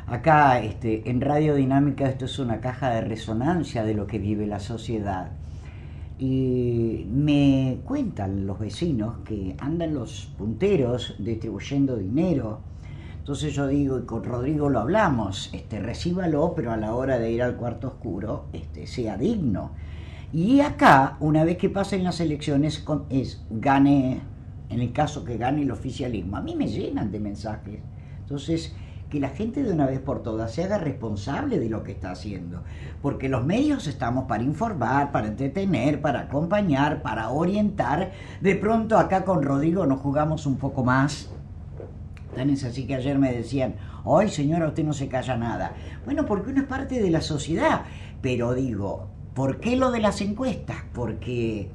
Acá 0.08 0.60
este, 0.60 1.10
en 1.10 1.22
Radio 1.22 1.56
Dinámica 1.56 2.08
esto 2.08 2.26
es 2.26 2.40
una 2.40 2.60
caja 2.60 2.90
de 2.90 3.02
resonancia 3.02 3.84
de 3.84 3.94
lo 3.94 4.08
que 4.08 4.20
vive 4.20 4.48
la 4.48 4.60
sociedad. 4.60 5.32
Y 6.26 7.06
me 7.12 7.80
cuentan 7.84 8.48
los 8.48 8.58
vecinos 8.58 9.18
que 9.26 9.58
andan 9.60 9.94
los 9.94 10.32
punteros 10.38 11.16
distribuyendo 11.20 11.98
dinero. 11.98 12.62
Entonces 13.18 13.54
yo 13.54 13.68
digo, 13.68 14.00
y 14.00 14.04
con 14.04 14.24
Rodrigo 14.24 14.70
lo 14.70 14.80
hablamos, 14.80 15.50
este, 15.52 15.82
recíbalo, 15.82 16.54
pero 16.56 16.72
a 16.72 16.78
la 16.78 16.96
hora 16.96 17.20
de 17.20 17.30
ir 17.30 17.44
al 17.44 17.58
cuarto 17.58 17.88
oscuro, 17.90 18.46
este, 18.54 18.88
sea 18.88 19.18
digno. 19.18 19.72
Y 20.32 20.62
acá, 20.62 21.18
una 21.20 21.44
vez 21.44 21.58
que 21.58 21.70
pasen 21.70 22.06
las 22.06 22.22
elecciones, 22.22 22.86
es 23.10 23.44
gane, 23.50 24.22
en 24.70 24.80
el 24.80 24.94
caso 24.94 25.26
que 25.26 25.36
gane 25.36 25.64
el 25.64 25.72
oficialismo, 25.72 26.38
a 26.38 26.42
mí 26.42 26.56
me 26.56 26.70
llenan 26.70 27.12
de 27.12 27.20
mensajes. 27.20 27.82
Entonces, 28.22 28.74
que 29.14 29.20
la 29.20 29.30
gente 29.30 29.62
de 29.62 29.72
una 29.72 29.86
vez 29.86 30.00
por 30.00 30.24
todas 30.24 30.52
se 30.52 30.64
haga 30.64 30.80
responsable 30.80 31.60
de 31.60 31.70
lo 31.70 31.84
que 31.84 31.92
está 31.92 32.10
haciendo. 32.10 32.64
Porque 33.00 33.30
los 33.30 33.46
medios 33.46 33.86
estamos 33.86 34.26
para 34.26 34.42
informar, 34.42 35.12
para 35.12 35.28
entretener, 35.28 36.02
para 36.02 36.22
acompañar, 36.22 37.04
para 37.04 37.30
orientar. 37.30 38.12
De 38.42 38.56
pronto 38.56 38.98
acá 38.98 39.24
con 39.24 39.44
Rodrigo 39.44 39.86
nos 39.86 40.00
jugamos 40.00 40.48
un 40.48 40.58
poco 40.58 40.84
más. 40.84 41.30
Tan 42.36 42.50
es 42.50 42.64
así 42.64 42.88
que 42.88 42.96
ayer 42.96 43.20
me 43.20 43.32
decían, 43.32 43.76
hoy 44.04 44.30
señora, 44.30 44.68
usted 44.68 44.84
no 44.84 44.94
se 44.94 45.08
calla 45.08 45.38
nada. 45.38 45.74
Bueno, 46.06 46.26
porque 46.26 46.50
uno 46.50 46.62
es 46.62 46.68
parte 46.68 47.00
de 47.00 47.12
la 47.12 47.22
sociedad. 47.22 47.84
Pero 48.20 48.56
digo, 48.56 49.10
¿por 49.36 49.60
qué 49.60 49.76
lo 49.76 49.92
de 49.92 50.00
las 50.00 50.22
encuestas? 50.22 50.78
Porque 50.92 51.70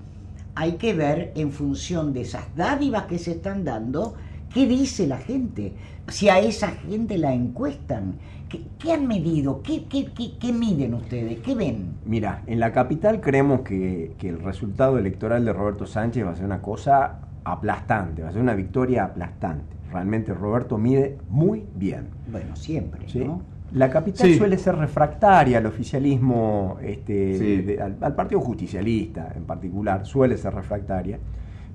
hay 0.57 0.73
que 0.73 0.93
ver 0.93 1.31
en 1.37 1.53
función 1.53 2.13
de 2.13 2.23
esas 2.23 2.57
dádivas 2.57 3.05
que 3.05 3.21
se 3.21 3.31
están 3.31 3.63
dando, 3.63 4.17
qué 4.53 4.67
dice 4.67 5.07
la 5.07 5.19
gente. 5.19 5.75
Si 6.09 6.29
a 6.29 6.39
esa 6.41 6.69
gente 6.69 7.19
la 7.19 7.35
encuestan, 7.35 8.15
¿qué, 8.49 8.63
qué 8.79 8.93
han 8.93 9.07
medido? 9.07 9.63
¿Qué, 9.63 9.85
qué, 9.85 10.07
qué, 10.17 10.39
qué 10.39 10.53
miden 10.53 10.95
ustedes? 10.95 11.41
¿Qué 11.41 11.55
ven? 11.55 11.95
Mira, 12.07 12.43
en 12.47 12.61
la 12.61 12.73
capital 12.73 13.21
creemos 13.21 13.61
que, 13.61 14.13
que 14.19 14.29
el 14.31 14.41
resultado 14.41 14.99
electoral 14.99 15.45
de 15.45 15.53
Roberto 15.53 15.87
Sánchez 15.87 16.25
va 16.27 16.31
a 16.31 16.37
ser 16.37 16.47
una 16.47 16.63
cosa 16.63 17.21
aplastante, 17.45 18.23
va 18.23 18.31
a 18.31 18.33
ser 18.33 18.41
una 18.43 18.55
victoria 18.55 19.05
aplastante. 19.05 19.77
Realmente 19.93 20.35
Roberto 20.35 20.77
mide 20.79 21.17
muy 21.31 21.65
bien. 21.75 22.09
Bueno, 22.31 22.57
siempre, 22.57 23.09
¿sí? 23.09 23.21
¿no? 23.21 23.43
La 23.73 23.91
capital 23.91 24.27
Sí. 24.27 24.35
suele 24.39 24.57
ser 24.57 24.77
refractaria 24.77 25.59
al 25.59 25.67
oficialismo, 25.67 26.79
este, 26.83 27.39
Sí. 27.39 27.57
de- 27.63 27.81
al, 27.83 27.97
al 28.01 28.15
partido 28.15 28.41
justicialista 28.41 29.33
en 29.37 29.45
particular, 29.45 30.07
suele 30.07 30.37
ser 30.39 30.55
refractaria. 30.55 31.19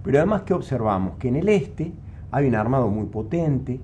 Pero 0.03 0.17
además, 0.17 0.41
¿qué 0.41 0.53
observamos? 0.53 1.17
Que 1.17 1.27
en 1.29 1.35
el 1.37 1.49
este 1.49 1.91
hay 2.33 2.47
un 2.47 2.55
armado 2.55 2.89
muy 2.89 3.05
potente, 3.05 3.79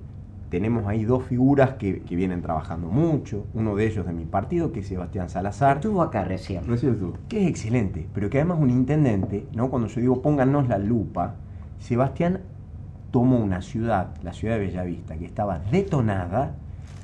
tenemos 0.50 0.84
ahí 0.88 1.04
dos 1.04 1.22
figuras 1.22 1.74
que, 1.74 2.02
vienen 2.10 2.42
trabajando 2.42 2.88
mucho, 2.88 3.46
uno 3.54 3.76
de 3.76 3.86
ellos 3.86 4.04
de 4.04 4.12
mi 4.12 4.24
partido, 4.24 4.72
que 4.72 4.80
es 4.80 4.88
Sebastián 4.88 5.28
Salazar. 5.28 5.76
Estuvo 5.76 6.02
acá 6.02 6.24
recién. 6.24 6.66
Recién 6.66 6.94
estuvo. 6.94 7.14
Que 7.28 7.44
es 7.44 7.48
excelente, 7.48 8.08
pero 8.12 8.28
que 8.28 8.38
además 8.38 8.58
un 8.60 8.70
intendente, 8.70 9.46
¿no? 9.54 9.70
Cuando 9.70 9.86
yo 9.86 10.00
digo 10.00 10.20
pónganos 10.20 10.66
la 10.66 10.78
lupa, 10.78 11.36
Sebastián 11.78 12.40
tomó 13.12 13.38
una 13.38 13.62
ciudad, 13.62 14.16
la 14.24 14.32
ciudad 14.32 14.54
de 14.54 14.66
Bellavista, 14.66 15.16
que 15.16 15.26
estaba 15.26 15.60
detonada 15.70 16.56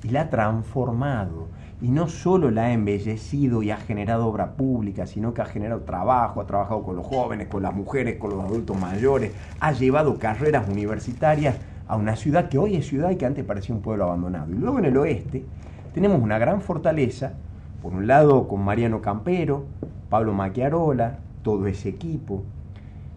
y 0.02 0.08
la 0.08 0.22
ha 0.22 0.30
transformado. 0.30 1.46
Y 1.80 1.88
no 1.88 2.08
solo 2.08 2.50
la 2.50 2.64
ha 2.64 2.72
embellecido 2.72 3.62
y 3.62 3.70
ha 3.70 3.76
generado 3.76 4.26
obra 4.26 4.52
pública, 4.52 5.06
sino 5.06 5.34
que 5.34 5.42
ha 5.42 5.46
generado 5.46 5.82
trabajo, 5.82 6.40
ha 6.40 6.46
trabajado 6.46 6.82
con 6.82 6.96
los 6.96 7.06
jóvenes, 7.06 7.48
con 7.48 7.62
las 7.62 7.74
mujeres, 7.74 8.16
con 8.16 8.30
los 8.30 8.42
adultos 8.42 8.80
mayores, 8.80 9.32
ha 9.60 9.72
llevado 9.72 10.18
carreras 10.18 10.68
universitarias 10.68 11.56
a 11.86 11.96
una 11.96 12.16
ciudad 12.16 12.48
que 12.48 12.58
hoy 12.58 12.76
es 12.76 12.86
ciudad 12.86 13.10
y 13.10 13.16
que 13.16 13.26
antes 13.26 13.44
parecía 13.44 13.74
un 13.74 13.82
pueblo 13.82 14.04
abandonado. 14.04 14.50
Y 14.50 14.56
luego 14.56 14.78
en 14.78 14.86
el 14.86 14.96
oeste 14.96 15.44
tenemos 15.92 16.20
una 16.20 16.38
gran 16.38 16.62
fortaleza, 16.62 17.34
por 17.82 17.92
un 17.92 18.06
lado 18.06 18.48
con 18.48 18.64
Mariano 18.64 19.02
Campero, 19.02 19.64
Pablo 20.08 20.32
Maquiarola, 20.32 21.18
todo 21.42 21.66
ese 21.66 21.90
equipo, 21.90 22.42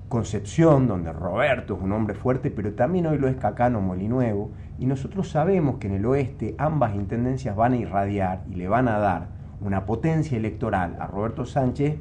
Concepción, 0.10 0.88
donde 0.88 1.14
Roberto 1.14 1.76
es 1.76 1.84
un 1.84 1.92
hombre 1.92 2.16
fuerte, 2.16 2.50
pero 2.50 2.74
también 2.74 3.06
hoy 3.06 3.20
lo 3.20 3.28
es 3.28 3.36
Cacano 3.36 3.80
Molinuevo, 3.80 4.50
y 4.80 4.88
nosotros 4.88 5.30
sabemos 5.30 5.78
que 5.78 5.86
en 5.86 5.94
el 5.94 6.06
oeste 6.08 6.56
ambas 6.58 6.96
intendencias 6.96 7.56
van 7.56 7.74
a 7.74 7.78
irradiar 7.78 8.44
y 8.50 8.56
le 8.56 8.68
van 8.68 8.88
a 8.88 8.98
dar 8.98 9.28
una 9.62 9.86
potencia 9.86 10.36
electoral 10.36 10.98
a 11.00 11.06
Roberto 11.06 11.46
Sánchez 11.46 12.00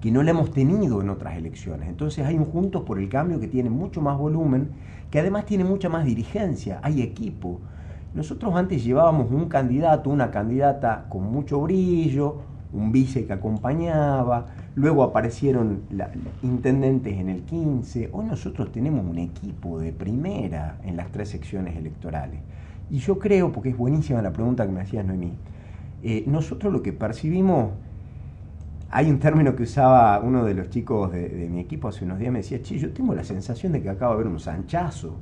que 0.00 0.12
no 0.12 0.22
le 0.22 0.30
hemos 0.30 0.52
tenido 0.52 1.00
en 1.00 1.10
otras 1.10 1.36
elecciones. 1.36 1.88
Entonces 1.88 2.24
hay 2.26 2.36
un 2.36 2.44
Juntos 2.44 2.82
por 2.82 3.00
el 3.00 3.08
Cambio 3.08 3.40
que 3.40 3.48
tiene 3.48 3.70
mucho 3.70 4.00
más 4.00 4.16
volumen, 4.16 4.70
que 5.10 5.18
además 5.18 5.46
tiene 5.46 5.64
mucha 5.64 5.88
más 5.88 6.04
dirigencia, 6.04 6.78
hay 6.82 7.02
equipo. 7.02 7.60
Nosotros 8.14 8.54
antes 8.54 8.84
llevábamos 8.84 9.32
un 9.32 9.48
candidato, 9.48 10.10
una 10.10 10.30
candidata 10.30 11.06
con 11.08 11.24
mucho 11.24 11.60
brillo, 11.60 12.42
un 12.74 12.92
vice 12.92 13.24
que 13.24 13.32
acompañaba, 13.32 14.46
luego 14.74 15.02
aparecieron 15.04 15.82
intendentes 16.42 17.14
en 17.14 17.28
el 17.28 17.42
15, 17.42 18.10
hoy 18.12 18.26
nosotros 18.26 18.72
tenemos 18.72 19.06
un 19.06 19.18
equipo 19.18 19.78
de 19.78 19.92
primera 19.92 20.78
en 20.84 20.96
las 20.96 21.10
tres 21.10 21.28
secciones 21.28 21.76
electorales. 21.76 22.40
Y 22.90 22.98
yo 22.98 23.18
creo, 23.18 23.52
porque 23.52 23.70
es 23.70 23.76
buenísima 23.76 24.20
la 24.20 24.32
pregunta 24.32 24.66
que 24.66 24.72
me 24.72 24.82
hacías 24.82 25.04
Noemí, 25.04 25.32
eh, 26.02 26.24
nosotros 26.26 26.72
lo 26.72 26.82
que 26.82 26.92
percibimos, 26.92 27.70
hay 28.90 29.10
un 29.10 29.18
término 29.18 29.56
que 29.56 29.62
usaba 29.62 30.20
uno 30.20 30.44
de 30.44 30.54
los 30.54 30.68
chicos 30.68 31.10
de, 31.12 31.48
mi 31.50 31.60
equipo 31.60 31.88
hace 31.88 32.04
unos 32.04 32.18
días, 32.18 32.32
me 32.32 32.40
decía, 32.40 32.60
che, 32.60 32.78
yo 32.78 32.92
tengo 32.92 33.14
la 33.14 33.24
sensación 33.24 33.72
de 33.72 33.82
que 33.82 33.88
acaba 33.88 34.12
de 34.14 34.20
haber 34.20 34.32
un 34.32 34.40
sanchazo. 34.40 35.16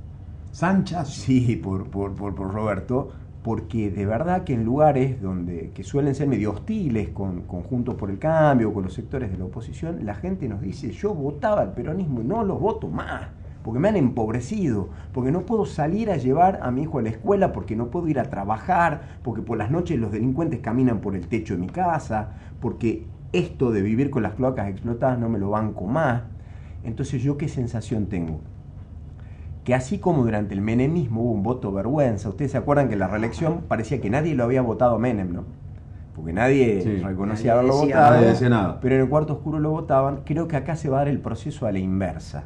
¿Sanchazo? 0.50 1.10
Sí, 1.10 1.56
por, 1.56 1.88
por, 1.88 2.14
por, 2.14 2.34
por 2.34 2.52
Roberto 2.52 3.21
porque 3.42 3.90
de 3.90 4.06
verdad 4.06 4.44
que 4.44 4.54
en 4.54 4.64
lugares 4.64 5.20
donde 5.20 5.72
que 5.74 5.82
suelen 5.82 6.14
ser 6.14 6.28
medio 6.28 6.52
hostiles 6.52 7.08
con, 7.08 7.42
Juntos 7.42 7.96
por 7.96 8.10
el 8.10 8.18
Cambio, 8.18 8.72
con 8.72 8.84
los 8.84 8.94
sectores 8.94 9.32
de 9.32 9.38
la 9.38 9.44
oposición, 9.44 10.04
la 10.06 10.14
gente 10.14 10.48
nos 10.48 10.60
dice, 10.60 10.92
yo 10.92 11.14
votaba 11.14 11.62
al 11.62 11.74
peronismo 11.74 12.20
y 12.20 12.24
no 12.24 12.44
lo 12.44 12.56
voto 12.58 12.88
más, 12.88 13.28
porque 13.64 13.80
me 13.80 13.88
han 13.88 13.96
empobrecido, 13.96 14.90
porque 15.12 15.32
no 15.32 15.40
puedo 15.40 15.66
salir 15.66 16.10
a 16.10 16.16
llevar 16.16 16.60
a 16.62 16.70
mi 16.70 16.82
hijo 16.82 16.98
a 16.98 17.02
la 17.02 17.08
escuela, 17.08 17.52
porque 17.52 17.74
no 17.74 17.88
puedo 17.88 18.06
ir 18.06 18.20
a 18.20 18.30
trabajar, 18.30 19.18
porque 19.24 19.42
por 19.42 19.58
las 19.58 19.70
noches 19.70 19.98
los 19.98 20.12
delincuentes 20.12 20.60
caminan 20.60 21.00
por 21.00 21.16
el 21.16 21.26
techo 21.26 21.54
de 21.54 21.60
mi 21.60 21.68
casa, 21.68 22.30
porque 22.60 23.06
esto 23.32 23.72
de 23.72 23.82
vivir 23.82 24.10
con 24.10 24.22
las 24.22 24.34
cloacas 24.34 24.68
explotadas 24.68 25.18
no 25.18 25.28
me 25.28 25.38
lo 25.38 25.50
banco 25.50 25.86
más. 25.86 26.22
Entonces 26.84 27.22
yo 27.22 27.36
qué 27.38 27.48
sensación 27.48 28.06
tengo? 28.06 28.40
Que 29.64 29.74
así 29.74 29.98
como 29.98 30.24
durante 30.24 30.54
el 30.54 30.60
menemismo 30.60 31.22
hubo 31.22 31.32
un 31.32 31.42
voto 31.42 31.72
vergüenza, 31.72 32.28
ustedes 32.28 32.50
se 32.52 32.58
acuerdan 32.58 32.88
que 32.88 32.94
en 32.94 33.00
la 33.00 33.08
reelección 33.08 33.62
parecía 33.68 34.00
que 34.00 34.10
nadie 34.10 34.34
lo 34.34 34.44
había 34.44 34.62
votado 34.62 34.98
Menem, 34.98 35.32
¿no? 35.32 35.44
Porque 36.14 36.32
nadie 36.32 37.00
reconocía 37.02 37.52
haberlo 37.54 37.76
votado, 37.76 38.78
pero 38.80 38.96
en 38.96 39.00
el 39.02 39.08
cuarto 39.08 39.34
oscuro 39.34 39.60
lo 39.60 39.70
votaban. 39.70 40.22
Creo 40.24 40.46
que 40.48 40.56
acá 40.56 40.76
se 40.76 40.88
va 40.90 40.98
a 40.98 41.00
dar 41.00 41.08
el 41.08 41.20
proceso 41.20 41.66
a 41.66 41.72
la 41.72 41.78
inversa, 41.78 42.44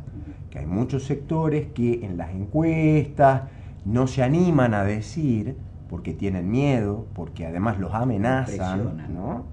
que 0.51 0.59
hay 0.61 0.67
muchos 0.67 1.05
sectores 1.05 1.69
que 1.69 2.05
en 2.05 2.17
las 2.17 2.31
encuestas 2.33 3.43
no 3.85 4.07
se 4.07 4.23
animan 4.23 4.75
a 4.75 4.85
decir, 4.85 5.57
porque 5.89 6.13
tienen 6.13 6.51
miedo, 6.51 7.07
porque 7.15 7.47
además 7.47 7.79
los 7.79 7.95
amenazan, 7.95 9.07
¿no? 9.15 9.47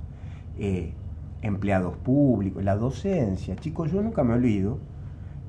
Eh, 0.58 0.94
empleados 1.42 1.96
públicos, 1.98 2.64
la 2.64 2.76
docencia. 2.76 3.56
Chicos, 3.56 3.92
yo 3.92 4.02
nunca 4.02 4.24
me 4.24 4.34
olvido 4.34 4.80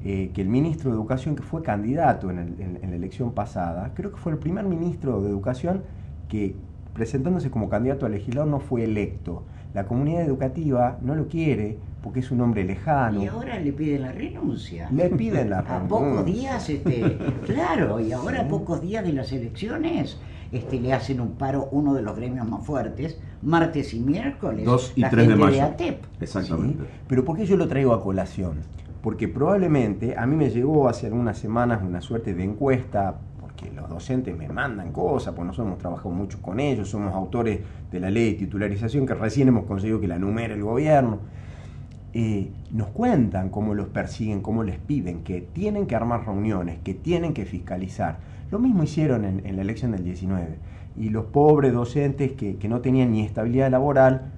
eh, 0.04 0.30
que 0.34 0.42
el 0.42 0.49
ministro 0.49 0.90
de 0.90 0.96
Educación, 0.96 1.34
que 1.34 1.42
fue 1.42 1.62
candidato 1.62 2.30
en, 2.30 2.78
la 2.82 2.94
elección 2.94 3.32
pasada, 3.32 3.92
creo 3.94 4.12
que 4.12 4.18
fue 4.18 4.32
el 4.32 4.38
primer 4.38 4.66
ministro 4.66 5.23
de 5.23 5.30
Educación 5.30 5.82
que 6.28 6.54
presentándose 6.92 7.50
como 7.50 7.70
candidato 7.70 8.04
a 8.04 8.11
legislador 8.11 8.49
no 8.49 8.61
fue 8.61 8.84
electo. 8.84 9.44
La 9.73 9.87
comunidad 9.87 10.23
educativa 10.23 10.99
no 11.00 11.14
lo 11.14 11.26
quiere 11.26 11.78
porque 12.02 12.20
es 12.20 12.30
un 12.30 12.42
hombre 12.42 12.64
lejano. 12.64 13.23
Y 13.23 13.28
ahora 13.28 13.58
le 13.58 13.73
piden 13.73 14.02
la 14.02 14.12
renuncia. 14.12 14.90
Le 14.90 15.08
piden 15.08 15.49
la 15.49 15.62
renuncia. 15.62 15.84
A 15.84 15.88
pocos 15.88 16.26
días, 16.26 16.68
este, 16.68 17.18
claro, 17.46 17.99
y 17.99 18.12
ahora 18.12 18.42
a 18.42 18.49
pocos 18.49 18.82
días 18.82 19.04
de 19.04 19.14
las 19.14 19.32
elecciones 19.32 20.18
este, 20.52 20.80
le 20.80 20.92
hacen 20.92 21.18
un 21.20 21.32
paro 21.32 21.68
uno 21.73 21.94
de 21.94 22.02
los 22.02 22.14
gremios 22.14 22.46
más 22.46 22.64
fuertes, 22.64 23.18
martes 23.42 23.94
y 23.94 24.00
miércoles. 24.00 24.66
2 24.66 24.92
y 24.96 25.02
3 25.02 25.28
de 25.28 25.37
mayo. 25.37 25.64
Exactamente. 26.20 26.84
Pero 27.08 27.25
¿por 27.25 27.38
qué 27.38 27.46
yo 27.46 27.56
lo 27.56 27.66
traigo 27.66 27.94
a 27.94 28.02
colación? 28.02 28.58
Porque 29.04 29.28
probablemente 29.28 30.16
a 30.16 30.26
mí 30.26 30.34
me 30.34 30.49
llegó 30.49 30.88
hace 30.88 31.08
algunas 31.08 31.37
semanas 31.37 31.82
una 31.82 32.00
suerte 32.00 32.32
de 32.32 32.42
encuesta, 32.42 33.14
porque 33.38 33.70
los 33.70 33.87
docentes 33.90 34.34
me 34.34 34.49
mandan 34.49 34.92
cosas, 34.92 35.34
pues 35.34 35.46
nosotros 35.46 35.66
hemos 35.66 35.78
trabajado 35.78 36.08
mucho 36.08 36.40
con 36.40 36.58
ellos, 36.58 36.88
somos 36.88 37.12
autores 37.12 37.61
de 37.92 38.00
la 38.00 38.08
ley 38.08 38.32
de 38.32 38.38
titularización 38.38 39.04
que 39.04 39.12
recién 39.12 39.49
hemos 39.49 39.66
conseguido 39.66 40.00
que 40.00 40.08
la 40.08 40.18
numere 40.18 40.54
el 40.54 40.62
gobierno. 40.62 41.18
Eh, 42.14 42.50
nos 42.70 42.87
cuentan 42.88 43.50
cómo 43.50 43.75
los 43.75 43.88
persiguen, 43.88 44.40
cómo 44.40 44.62
les 44.62 44.78
piden, 44.78 45.23
que 45.23 45.42
tienen 45.42 45.87
que 45.87 45.96
armar 45.96 46.25
reuniones, 46.25 46.78
que 46.78 46.94
tienen 46.94 47.34
que 47.34 47.44
fiscalizar. 47.44 48.20
Lo 48.50 48.58
mismo 48.58 48.84
hicieron 48.84 49.26
en, 49.26 49.54
la 49.54 49.61
elección 49.61 49.90
del 49.90 50.02
19. 50.02 50.56
Y 50.96 51.11
los 51.11 51.26
pobres 51.26 51.75
docentes 51.75 52.32
que, 52.32 52.56
no 52.70 52.80
tenían 52.80 53.12
ni 53.12 53.20
estabilidad 53.20 53.70
laboral, 53.70 54.32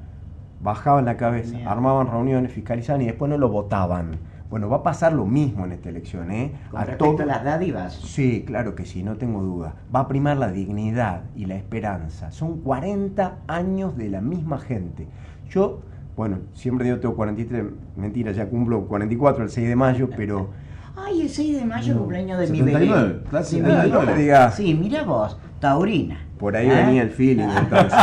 bajaban 0.60 1.04
la 1.04 1.16
cabeza, 1.16 1.56
armaban 1.70 2.08
reuniones, 2.08 2.50
fiscalizaban 2.50 3.02
y 3.02 3.06
después 3.06 3.30
no 3.30 3.38
lo 3.38 3.48
votaban. 3.48 4.18
Bueno, 4.48 4.68
va 4.68 4.76
a 4.76 4.82
pasar 4.82 5.12
lo 5.12 5.26
mismo 5.26 5.64
en 5.64 5.72
esta 5.72 5.88
elección, 5.88 6.30
¿eh? 6.30 6.52
¿Con 6.70 6.80
a 6.80 6.84
respecto 6.84 7.22
a 7.22 7.26
las 7.26 7.42
dádivas? 7.42 7.94
Sí, 7.94 8.44
claro 8.46 8.74
que 8.74 8.84
sí, 8.84 9.02
no 9.02 9.16
tengo 9.16 9.42
duda. 9.42 9.74
Va 9.94 10.00
a 10.00 10.08
primar 10.08 10.36
la 10.36 10.52
dignidad 10.52 11.22
y 11.34 11.46
la 11.46 11.56
esperanza. 11.56 12.30
Son 12.30 12.60
40 12.60 13.38
años 13.48 13.96
de 13.96 14.08
la 14.08 14.20
misma 14.20 14.58
gente. 14.58 15.08
Yo, 15.50 15.80
bueno, 16.16 16.38
siempre 16.52 16.84
digo 16.84 17.00
tengo 17.00 17.16
43, 17.16 17.64
mentira, 17.96 18.32
ya 18.32 18.48
cumplo 18.48 18.86
44 18.86 19.44
el 19.44 19.50
6 19.50 19.68
de 19.68 19.76
mayo, 19.76 20.10
pero... 20.16 20.50
Ay, 20.96 21.22
el 21.22 21.28
6 21.28 21.58
de 21.58 21.64
mayo, 21.64 21.92
no, 21.94 22.00
cumpleaños 22.00 22.38
de 22.38 22.46
79, 22.46 22.96
mi 22.96 23.02
bebé. 23.30 23.44
Sí, 23.44 23.60
no 23.60 24.50
Sí, 24.52 24.74
mira 24.74 25.02
vos, 25.02 25.36
taurina. 25.60 26.20
Por 26.38 26.56
ahí 26.56 26.68
venía 26.68 27.02
el 27.02 27.10
feeling 27.10 27.48
entonces. 27.58 27.98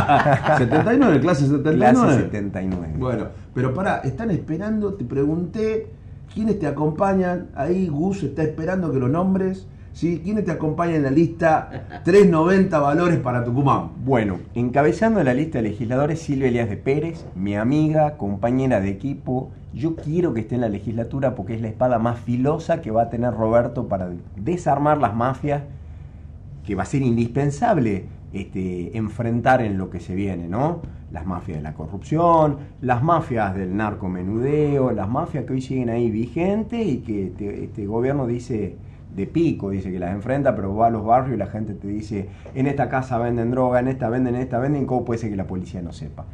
79, 0.58 1.20
clase 1.22 1.48
79. 1.48 1.78
Clase 1.78 2.22
79. 2.22 2.94
Bueno, 2.98 3.28
pero 3.54 3.74
para, 3.74 4.00
están 4.00 4.30
esperando, 4.30 4.94
te 4.94 5.06
pregunté 5.06 6.03
¿Quiénes 6.34 6.58
te 6.58 6.66
acompañan? 6.66 7.50
Ahí 7.54 7.88
Gus 7.88 8.24
está 8.24 8.42
esperando 8.42 8.92
que 8.92 8.98
lo 8.98 9.08
nombres. 9.08 9.68
¿sí? 9.94 10.20
¿Quiénes 10.24 10.46
te 10.46 10.52
acompañan 10.52 10.96
en 10.96 11.04
la 11.04 11.12
lista 11.12 12.02
390 12.04 12.80
valores 12.80 13.20
para 13.20 13.44
Tucumán? 13.44 13.92
Bueno, 14.04 14.40
encabezando 14.56 15.24
la 15.24 15.36
lista 15.36 15.60
de 15.60 15.70
legisladores 15.70 16.20
Silvia 16.20 16.48
Elías 16.48 16.70
de 16.70 16.78
Pérez, 16.78 17.24
mi 17.36 17.56
amiga, 17.56 18.18
compañera 18.18 18.82
de 18.82 18.90
equipo. 18.90 19.52
Yo 19.76 19.96
quiero 19.96 20.34
que 20.34 20.42
esté 20.42 20.56
en 20.56 20.62
la 20.62 20.70
legislatura 20.70 21.36
porque 21.36 21.54
es 21.54 21.62
la 21.62 21.68
espada 21.68 22.00
más 22.00 22.20
filosa 22.20 22.82
que 22.82 22.90
va 22.90 23.04
a 23.04 23.10
tener 23.12 23.34
Roberto 23.36 23.88
para 23.88 24.10
desarmar 24.36 24.98
las 24.98 25.16
mafias, 25.16 25.62
que 26.66 26.74
va 26.74 26.82
a 26.82 26.88
ser 26.88 27.04
indispensable 27.04 28.08
este, 28.34 28.98
enfrentar 28.98 29.62
en 29.62 29.78
lo 29.78 29.92
que 29.92 30.00
se 30.00 30.16
viene, 30.16 30.48
¿no? 30.48 30.82
Las 31.12 31.26
mafias 31.26 31.60
de 31.60 31.64
la 31.64 31.76
corrupción, 31.76 32.58
las 32.82 33.04
mafias 33.04 33.56
del 33.56 33.78
narcomenudeo, 33.78 34.92
las 34.92 35.08
mafias 35.08 35.46
que 35.46 35.54
hoy 35.54 35.62
siguen 35.62 35.90
ahí 35.90 36.10
vigentes 36.10 36.86
y 36.86 36.98
que 36.98 37.28
este, 37.28 37.64
este, 37.64 37.86
gobierno 37.86 38.26
dice 38.26 38.76
de 39.16 39.28
pico, 39.28 39.70
dice 39.70 39.92
que 39.92 40.00
las 40.00 40.12
enfrenta, 40.12 40.56
pero 40.56 40.76
va 40.76 40.88
a 40.88 40.90
los 40.90 41.06
barrios 41.06 41.36
y 41.36 41.38
la 41.38 41.46
gente 41.46 41.76
te 41.76 41.88
dice, 41.88 42.28
en 42.56 42.66
esta 42.66 42.90
casa 42.90 43.20
venden 43.20 43.52
droga, 43.52 43.80
en 43.80 43.88
esta 43.88 44.10
venden, 44.10 44.34
en 44.34 44.42
esta 44.42 44.58
venden, 44.58 44.88
¿cómo 44.88 45.06
puede 45.06 45.20
ser 45.20 45.30
que 45.30 45.36
la 45.36 45.46
policía 45.46 45.84
no 45.84 45.94
sepa? 45.94 46.26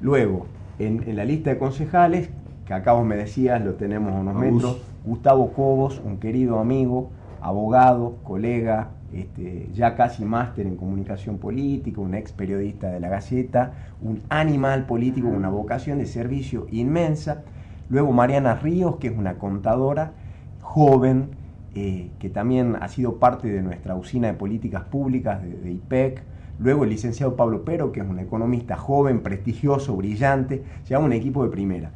Luego, 0.00 0.46
en, 0.80 1.14
la 1.14 1.24
lista 1.24 1.50
de 1.50 1.58
concejales, 1.58 2.28
que 2.66 2.74
acá 2.74 2.92
vos 2.92 3.06
me 3.06 3.16
decías, 3.16 3.64
lo 3.64 3.74
tenemos 3.74 4.12
a 4.12 4.16
unos 4.16 4.34
metros, 4.34 4.82
Gustavo 5.04 5.52
Cobos, 5.52 6.02
un 6.04 6.18
querido 6.18 6.58
amigo, 6.58 7.10
abogado, 7.40 8.16
colega, 8.24 8.90
este, 9.12 9.68
ya 9.72 9.94
casi 9.94 10.24
máster 10.24 10.66
en 10.66 10.76
comunicación 10.76 11.38
política, 11.38 12.00
un 12.00 12.14
ex 12.14 12.32
periodista 12.32 12.90
de 12.90 13.00
la 13.00 13.08
Gaceta, 13.08 13.72
un 14.02 14.20
animal 14.28 14.86
político 14.86 15.28
con 15.28 15.36
una 15.36 15.48
vocación 15.48 15.98
de 15.98 16.06
servicio 16.06 16.66
inmensa. 16.70 17.42
Luego 17.88 18.12
Mariana 18.12 18.54
Ríos, 18.54 18.96
que 18.96 19.08
es 19.08 19.16
una 19.16 19.34
contadora, 19.34 20.12
joven, 20.60 21.30
eh, 21.74 22.10
que 22.18 22.30
también 22.30 22.76
ha 22.80 22.88
sido 22.88 23.18
parte 23.18 23.48
de 23.48 23.62
nuestra 23.62 23.94
usina 23.94 24.28
de 24.28 24.34
políticas 24.34 24.84
públicas 24.84 25.42
de, 25.42 25.70
IPEC. 25.70 26.22
Luego 26.58 26.84
el 26.84 26.90
licenciado 26.90 27.36
Pablo 27.36 27.64
Pero, 27.64 27.92
que 27.92 28.00
es 28.00 28.08
un 28.08 28.18
economista 28.18 28.76
joven, 28.76 29.20
prestigioso, 29.20 29.94
brillante, 29.94 30.64
lleva 30.88 31.04
un 31.04 31.12
equipo 31.12 31.44
de 31.44 31.50
primera. 31.50 31.90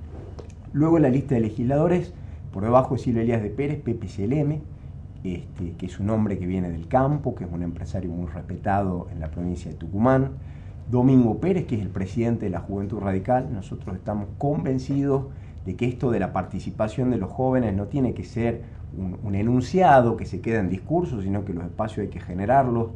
Luego 0.73 0.99
la 0.99 1.09
lista 1.09 1.35
de 1.35 1.41
legisladores, 1.41 2.13
por 2.53 2.63
debajo 2.63 2.95
de 2.95 3.01
Silvio 3.01 3.23
Elías 3.23 3.43
de 3.43 3.51
Pérez, 3.51 3.81
Pepe 3.81 4.07
CLM, 4.07 4.61
este, 5.23 5.73
que 5.73 5.87
es 5.87 6.01
un 6.01 6.11
hombre 6.11 6.39
que 6.39 6.47
viene 6.47 6.71
del 6.71 6.89
campo, 6.89 7.35
que 7.35 7.45
es 7.45 7.53
un 7.53 7.63
empresario 7.63 8.11
muy 8.11 8.27
respetado 8.27 9.07
en 9.13 9.21
la 9.21 9.31
provincia 9.31 9.71
de 9.71 9.77
Tucumán. 9.77 10.31
Domingo 10.91 11.39
Pérez, 11.39 11.67
que 11.67 11.77
es 11.77 11.83
el 11.83 11.91
presidente 11.91 12.47
de 12.47 12.51
la 12.51 12.61
Juventud 12.61 13.01
Radical. 13.01 13.53
Nosotros 13.53 13.97
estamos 13.97 14.29
convencidos 14.39 15.27
de 15.65 15.77
que 15.77 15.87
esto 15.87 16.11
de 16.11 16.21
la 16.21 16.33
participación 16.33 17.11
de 17.11 17.19
los 17.19 17.31
jóvenes 17.31 17.75
no 17.75 17.87
tiene 17.87 18.15
que 18.15 18.25
ser 18.25 18.63
un, 18.97 19.19
un 19.23 19.35
enunciado 19.35 20.17
que 20.17 20.25
se 20.25 20.41
queda 20.41 20.61
en 20.61 20.69
discurso, 20.69 21.21
sino 21.21 21.45
que 21.45 21.53
los 21.53 21.65
espacios 21.65 22.05
hay 22.05 22.09
que 22.09 22.21
generarlos. 22.21 22.89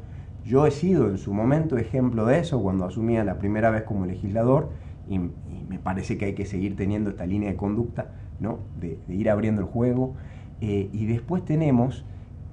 Yo 0.45 0.67
he 0.67 0.71
sido 0.71 1.09
en 1.09 1.19
su 1.19 1.33
momento 1.33 1.77
ejemplo 1.77 2.27
de 2.27 2.39
eso 2.41 2.63
cuando 2.63 2.85
asumía 2.85 3.23
la 3.23 3.39
primera 3.39 3.71
vez 3.71 3.83
como 3.85 4.07
legislador 4.07 4.71
y, 5.09 5.21
me 5.69 5.79
parece 5.79 6.19
que 6.19 6.27
hay 6.27 6.35
que 6.35 6.45
seguir 6.45 6.77
teniendo 6.77 7.11
esta 7.11 7.27
línea 7.27 7.51
de 7.51 7.57
conducta, 7.57 8.13
¿no? 8.39 8.59
de, 8.79 8.99
de 9.09 9.15
ir 9.15 9.31
abriendo 9.31 9.63
el 9.63 9.67
juego. 9.67 10.15
Eh, 10.61 10.89
y 10.93 11.07
después 11.07 11.45
tenemos 11.45 12.05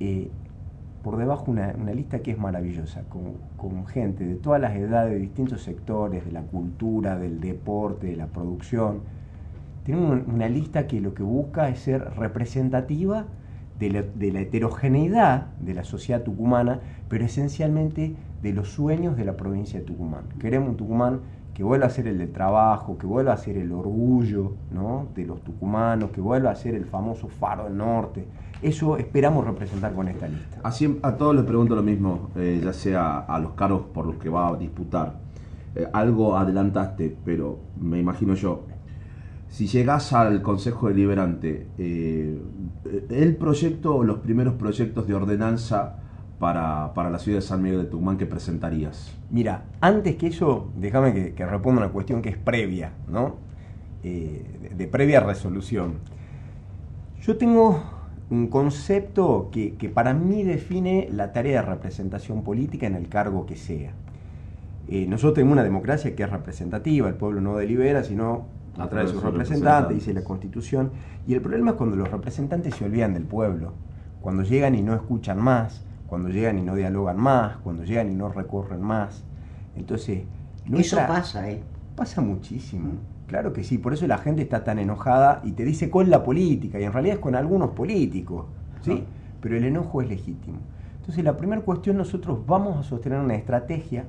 eh, 0.04 0.32
por 1.04 1.18
debajo 1.18 1.52
una, 1.52 1.74
lista 1.94 2.24
que 2.24 2.32
es 2.32 2.40
maravillosa, 2.40 3.04
con, 3.04 3.34
con, 3.56 3.86
gente 3.86 4.26
de 4.26 4.34
todas 4.34 4.60
las 4.60 4.76
edades, 4.76 5.14
de 5.14 5.20
distintos 5.20 5.62
sectores, 5.62 6.26
de 6.26 6.32
la 6.32 6.42
cultura, 6.42 7.20
del 7.20 7.40
deporte, 7.40 8.08
de 8.08 8.16
la 8.16 8.26
producción. 8.26 9.02
Tenemos 9.86 10.22
una 10.28 10.50
lista 10.50 10.88
que 10.88 11.02
lo 11.02 11.14
que 11.14 11.22
busca 11.22 11.70
es 11.70 11.82
ser 11.82 12.02
representativa 12.16 13.28
de 13.78 13.90
la, 13.92 14.02
de 14.02 14.32
la 14.32 14.40
heterogeneidad 14.42 15.48
de 15.60 15.76
la 15.76 15.84
sociedad 15.84 16.24
tucumana, 16.24 16.80
pero 17.08 17.26
esencialmente 17.26 18.16
de 18.42 18.54
los 18.54 18.70
sueños 18.70 19.18
de 19.18 19.26
la 19.26 19.38
provincia 19.38 19.80
de 19.80 19.86
Tucumán. 19.86 20.24
Queremos 20.40 20.70
un 20.70 20.78
Tucumán 20.78 21.22
que 21.54 21.64
vuelva 21.64 21.88
a 21.88 21.90
ser 21.90 22.08
el 22.08 22.18
del 22.18 22.32
trabajo, 22.32 22.98
que 22.98 23.06
vuelva 23.06 23.34
a 23.34 23.38
ser 23.38 23.58
el 23.58 23.72
orgullo 23.72 24.54
¿no? 24.72 25.08
de 25.16 25.26
los 25.26 25.42
tucumanos, 25.42 26.12
que 26.12 26.22
vuelva 26.22 26.52
a 26.52 26.56
ser 26.56 26.76
el 26.76 26.86
famoso 26.86 27.28
faro 27.28 27.66
del 27.66 27.78
norte. 27.78 28.26
Eso 28.62 28.98
esperamos 28.98 29.46
representar 29.46 29.94
con 29.94 30.08
esta 30.08 30.28
lista. 30.28 30.60
Así 30.64 31.00
a 31.02 31.16
todos 31.16 31.36
les 31.36 31.46
pregunto 31.46 31.76
lo 31.76 31.84
mismo, 31.84 32.30
eh, 32.36 32.62
ya 32.64 32.74
sea 32.74 33.20
a 33.20 33.40
los 33.40 33.54
cargos 33.54 33.84
por 33.94 34.06
los 34.06 34.16
que 34.16 34.30
va 34.30 34.50
a 34.50 34.56
disputar. 34.56 35.16
Eh, 35.76 35.88
algo 35.94 36.38
adelantaste, 36.38 37.16
pero 37.26 37.60
me 37.80 38.00
imagino 38.00 38.36
yo. 38.36 38.66
Si 39.50 39.68
llegás 39.68 40.14
al 40.14 40.42
Consejo 40.42 40.88
Deliberante, 40.88 41.68
eh, 41.78 42.42
el 43.10 43.36
proyecto 43.36 44.04
los 44.04 44.20
primeros 44.20 44.54
proyectos 44.54 45.08
de 45.08 45.14
ordenanza 45.14 45.98
para, 46.42 46.92
para, 46.96 47.12
la 47.12 47.20
ciudad 47.20 47.38
de 47.38 47.44
San 47.44 47.62
Miguel 47.62 47.84
de 47.84 47.86
Tucumán 47.86 48.18
que 48.18 48.26
presentarías? 48.26 49.16
Mira, 49.30 49.66
antes 49.80 50.16
que 50.16 50.26
eso, 50.26 50.72
déjame 50.76 51.14
que, 51.14 51.34
que 51.36 51.46
responda 51.46 51.84
una 51.84 51.92
cuestión 51.92 52.24
que 52.24 52.30
es 52.30 52.38
previa, 52.38 52.94
¿no? 53.08 53.36
Eh, 54.04 54.44
de, 54.60 54.70
de, 54.70 54.88
previa 54.88 55.20
resolución. 55.20 56.00
Yo 57.22 57.38
tengo 57.38 57.84
un 58.32 58.48
concepto 58.48 59.50
que, 59.52 59.76
que, 59.76 59.88
para 59.90 60.16
mí 60.16 60.42
define 60.42 61.10
la 61.12 61.32
tarea 61.32 61.62
de 61.62 61.68
representación 61.68 62.42
política 62.44 62.88
en 62.88 62.96
el 62.96 63.08
cargo 63.08 63.46
que 63.46 63.56
sea. 63.56 63.92
Eh, 64.88 65.06
nosotros 65.08 65.36
tenemos 65.36 65.54
una 65.54 65.64
democracia 65.64 66.16
que 66.16 66.24
es 66.24 66.30
representativa, 66.32 67.08
el 67.08 67.16
pueblo 67.16 67.40
no 67.40 67.56
delibera, 67.58 68.04
sino 68.04 68.48
a 68.80 68.90
través 68.90 69.10
de 69.10 69.14
sus 69.14 69.24
representantes, 69.24 69.96
dice 69.96 70.12
la 70.12 70.24
Constitución, 70.24 70.90
y 71.28 71.36
el 71.36 71.42
problema 71.42 71.72
es 71.72 71.78
cuando 71.78 71.96
los 71.96 72.10
representantes 72.10 72.74
se 72.74 72.86
olvidan 72.86 73.14
del 73.14 73.26
pueblo, 73.26 73.74
cuando 74.22 74.42
llegan 74.42 74.74
y 74.74 74.82
no 74.82 74.96
escuchan 74.96 75.40
más, 75.40 75.86
cuando 76.12 76.28
llegan 76.28 76.60
y 76.60 76.62
no 76.62 76.76
dialogan 76.76 77.16
más, 77.16 77.56
cuando 77.64 77.86
llegan 77.86 78.12
y 78.12 78.16
no 78.16 78.28
recorren 78.28 78.82
más. 78.82 79.24
Entonces, 79.78 80.24
nuestra... 80.66 81.04
eso 81.04 81.08
pasa, 81.08 81.50
¿eh? 81.50 81.64
Pasa 81.96 82.20
muchísimo. 82.20 82.96
Claro 83.28 83.54
que 83.54 83.64
sí, 83.64 83.78
por 83.78 83.94
eso 83.94 84.06
la 84.08 84.18
gente 84.18 84.42
está 84.42 84.66
tan 84.66 84.78
enojada 84.78 85.40
y 85.46 85.54
te 85.54 85.64
dice 85.64 85.90
con 85.90 86.10
la 86.10 86.22
política, 86.22 86.82
y 86.82 86.84
en 86.84 86.92
realidad 86.92 87.16
es 87.16 87.22
con 87.22 87.34
algunos 87.34 87.70
políticos, 87.70 88.48
¿sí? 88.82 89.06
Pero 89.40 89.56
el 89.56 89.64
enojo 89.64 90.02
es 90.02 90.10
legítimo. 90.10 90.58
Entonces, 91.00 91.24
la 91.24 91.38
primera 91.38 91.62
cuestión, 91.62 91.96
nosotros 91.96 92.46
vamos 92.46 92.78
a 92.78 92.84
sostener 92.84 93.18
una 93.18 93.36
estrategia, 93.36 94.04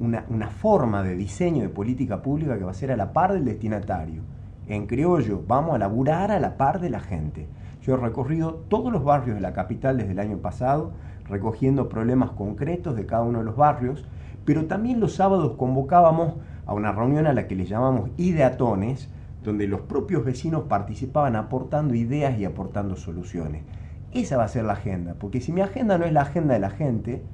una, 0.00 0.24
una 0.30 0.48
forma 0.48 1.04
de 1.04 1.14
diseño 1.14 1.62
de 1.62 1.68
política 1.68 2.22
pública 2.22 2.58
que 2.58 2.64
va 2.64 2.72
a 2.72 2.74
ser 2.74 2.90
a 2.90 2.96
la 2.96 3.12
par 3.12 3.34
del 3.34 3.44
destinatario. 3.44 4.22
En 4.70 4.86
criollo, 4.86 5.42
vamos 5.48 5.74
a 5.74 5.78
laburar 5.78 6.30
a 6.30 6.38
la 6.38 6.56
par 6.56 6.80
de 6.80 6.90
la 6.90 7.00
gente. 7.00 7.48
Yo 7.82 7.94
he 7.94 7.96
recorrido 7.96 8.54
todos 8.68 8.92
los 8.92 9.02
barrios 9.02 9.34
de 9.34 9.40
la 9.40 9.52
capital 9.52 9.96
desde 9.96 10.12
el 10.12 10.20
año 10.20 10.38
pasado, 10.38 10.92
recogiendo 11.28 11.88
problemas 11.88 12.30
concretos 12.30 12.94
de 12.94 13.04
cada 13.04 13.24
uno 13.24 13.40
de 13.40 13.44
los 13.46 13.56
barrios, 13.56 14.06
pero 14.44 14.66
también 14.66 15.00
los 15.00 15.16
sábados 15.16 15.56
convocábamos 15.56 16.34
a 16.66 16.72
una 16.72 16.92
reunión 16.92 17.26
a 17.26 17.32
la 17.32 17.48
que 17.48 17.56
le 17.56 17.66
llamamos 17.66 18.10
ideatones, 18.16 19.10
donde 19.42 19.66
los 19.66 19.80
propios 19.80 20.24
vecinos 20.24 20.62
participaban 20.68 21.34
aportando 21.34 21.96
ideas 21.96 22.38
y 22.38 22.44
aportando 22.44 22.94
soluciones. 22.94 23.64
Esa 24.12 24.36
va 24.36 24.44
a 24.44 24.48
ser 24.48 24.66
la 24.66 24.74
agenda, 24.74 25.16
porque 25.18 25.40
si 25.40 25.50
mi 25.50 25.62
agenda 25.62 25.98
no 25.98 26.04
es 26.04 26.12
la 26.12 26.22
agenda 26.22 26.54
de 26.54 26.60
la 26.60 26.70
gente, 26.70 27.24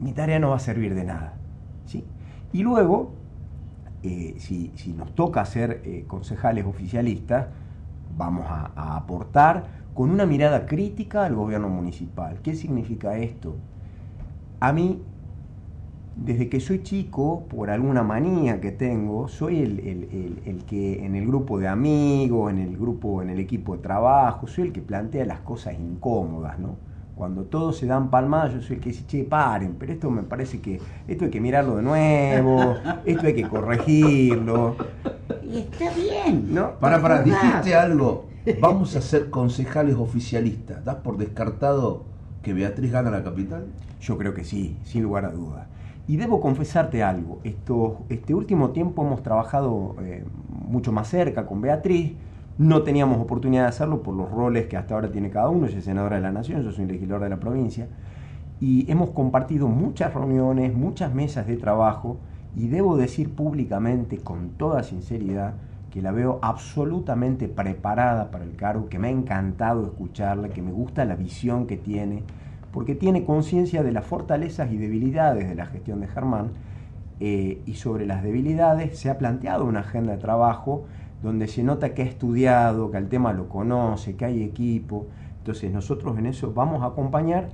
mi 0.00 0.14
tarea 0.14 0.38
no 0.38 0.48
va 0.48 0.56
a 0.56 0.60
servir 0.60 0.94
de 0.94 1.04
nada. 1.04 1.34
¿sí? 1.84 2.06
Y 2.50 2.62
luego, 2.62 3.12
eh, 4.02 4.36
si, 4.38 4.72
si, 4.76 4.92
nos 4.92 5.14
toca 5.14 5.44
ser 5.44 5.82
eh, 5.84 6.04
concejales 6.06 6.64
oficialistas, 6.66 7.48
vamos 8.16 8.46
a, 8.48 8.96
aportar 8.96 9.66
con 9.94 10.10
una 10.10 10.26
mirada 10.26 10.66
crítica 10.66 11.24
al 11.24 11.34
gobierno 11.34 11.68
municipal. 11.68 12.40
¿Qué 12.42 12.54
significa 12.54 13.18
esto? 13.18 13.56
A 14.60 14.72
mí, 14.72 15.02
desde 16.14 16.48
que 16.48 16.60
soy 16.60 16.82
chico, 16.82 17.44
por 17.48 17.70
alguna 17.70 18.02
manía 18.02 18.60
que 18.60 18.70
tengo, 18.70 19.28
soy 19.28 19.60
el, 19.60 19.80
el, 19.80 20.04
el, 20.04 20.42
el, 20.46 20.64
que 20.64 21.04
en 21.04 21.16
el 21.16 21.26
grupo 21.26 21.58
de 21.58 21.68
amigos, 21.68 22.52
en 22.52 22.58
el 22.58 22.76
grupo, 22.76 23.22
en 23.22 23.30
el 23.30 23.40
equipo 23.40 23.76
de 23.76 23.82
trabajo, 23.82 24.46
soy 24.46 24.68
el 24.68 24.72
que 24.72 24.82
plantea 24.82 25.24
las 25.24 25.40
cosas 25.40 25.74
incómodas, 25.78 26.58
¿no? 26.58 26.87
Cuando 27.18 27.42
todos 27.42 27.76
se 27.76 27.86
dan 27.86 28.10
palmadas, 28.10 28.54
yo 28.54 28.62
soy 28.62 28.76
el 28.76 28.82
que 28.82 28.90
dice, 28.90 29.04
che, 29.06 29.24
paren, 29.24 29.74
pero 29.78 29.92
esto 29.92 30.08
me 30.08 30.22
parece 30.22 30.60
que 30.60 30.80
esto 31.08 31.24
hay 31.24 31.30
que 31.30 31.40
mirarlo 31.40 31.76
de 31.76 31.82
nuevo, 31.82 32.76
esto 33.04 33.26
hay 33.26 33.34
que 33.34 33.48
corregirlo. 33.48 34.76
Y 35.42 35.58
está 35.58 35.90
bien. 35.92 36.54
¿No? 36.54 36.78
Para, 36.78 37.02
para, 37.02 37.22
dijiste 37.22 37.74
algo 37.74 38.28
vamos 38.60 38.96
a 38.96 39.00
ser 39.00 39.30
concejales 39.30 39.96
oficialistas. 39.96 40.84
¿Das 40.84 40.96
por 40.96 41.18
descartado 41.18 42.04
que 42.42 42.52
Beatriz 42.52 42.92
gana 42.92 43.10
la 43.10 43.22
capital? 43.22 43.66
Yo 44.00 44.16
creo 44.16 44.34
que 44.34 44.44
sí, 44.44 44.76
sin 44.84 45.02
lugar 45.02 45.24
a 45.24 45.30
dudas. 45.30 45.66
Y 46.06 46.16
debo 46.16 46.40
confesarte 46.40 47.02
algo, 47.02 47.40
Esto, 47.44 47.98
este 48.08 48.34
último 48.34 48.70
tiempo 48.70 49.04
hemos 49.04 49.22
trabajado 49.22 49.94
eh, 50.00 50.24
mucho 50.48 50.90
más 50.90 51.08
cerca 51.08 51.44
con 51.46 51.60
Beatriz, 51.60 52.14
no 52.58 52.82
teníamos 52.82 53.18
oportunidad 53.18 53.62
de 53.62 53.68
hacerlo 53.68 54.02
por 54.02 54.14
los 54.14 54.30
roles 54.30 54.66
que 54.66 54.76
hasta 54.76 54.94
ahora 54.94 55.10
tiene 55.10 55.30
cada 55.30 55.48
uno, 55.48 55.66
ella 55.66 55.78
es 55.78 55.84
senadora 55.84 56.16
de 56.16 56.22
la 56.22 56.32
Nación, 56.32 56.62
yo 56.62 56.72
soy 56.72 56.86
legislador 56.86 57.22
de 57.22 57.30
la 57.30 57.40
provincia, 57.40 57.86
y 58.60 58.90
hemos 58.90 59.10
compartido 59.10 59.68
muchas 59.68 60.12
reuniones, 60.12 60.74
muchas 60.74 61.14
mesas 61.14 61.46
de 61.46 61.56
trabajo, 61.56 62.18
y 62.56 62.66
debo 62.66 62.96
decir 62.96 63.30
públicamente, 63.30 64.18
con 64.18 64.50
toda 64.50 64.82
sinceridad, 64.82 65.54
que 65.92 66.02
la 66.02 66.10
veo 66.10 66.40
absolutamente 66.42 67.48
preparada 67.48 68.32
para 68.32 68.44
el 68.44 68.56
cargo, 68.56 68.88
que 68.88 68.98
me 68.98 69.08
ha 69.08 69.12
encantado 69.12 69.84
escucharla, 69.84 70.48
que 70.48 70.60
me 70.60 70.72
gusta 70.72 71.04
la 71.04 71.14
visión 71.14 71.66
que 71.68 71.76
tiene, 71.76 72.24
porque 72.72 72.96
tiene 72.96 73.24
conciencia 73.24 73.84
de 73.84 73.92
las 73.92 74.04
fortalezas 74.04 74.72
y 74.72 74.76
debilidades 74.76 75.48
de 75.48 75.54
la 75.54 75.66
gestión 75.66 76.00
de 76.00 76.08
Germán, 76.08 76.50
eh, 77.20 77.62
y 77.66 77.74
sobre 77.74 78.06
las 78.06 78.24
debilidades 78.24 78.98
se 78.98 79.10
ha 79.10 79.18
planteado 79.18 79.64
una 79.64 79.80
agenda 79.80 80.12
de 80.12 80.18
trabajo 80.18 80.84
donde 81.22 81.48
se 81.48 81.62
nota 81.62 81.94
que 81.94 82.02
ha 82.02 82.06
estudiado, 82.06 82.90
que 82.90 82.98
el 82.98 83.08
tema 83.08 83.32
lo 83.32 83.48
conoce, 83.48 84.16
que 84.16 84.24
hay 84.24 84.42
equipo, 84.42 85.06
entonces 85.38 85.72
nosotros 85.72 86.18
en 86.18 86.26
eso 86.26 86.52
vamos 86.52 86.82
a 86.82 86.86
acompañar, 86.86 87.48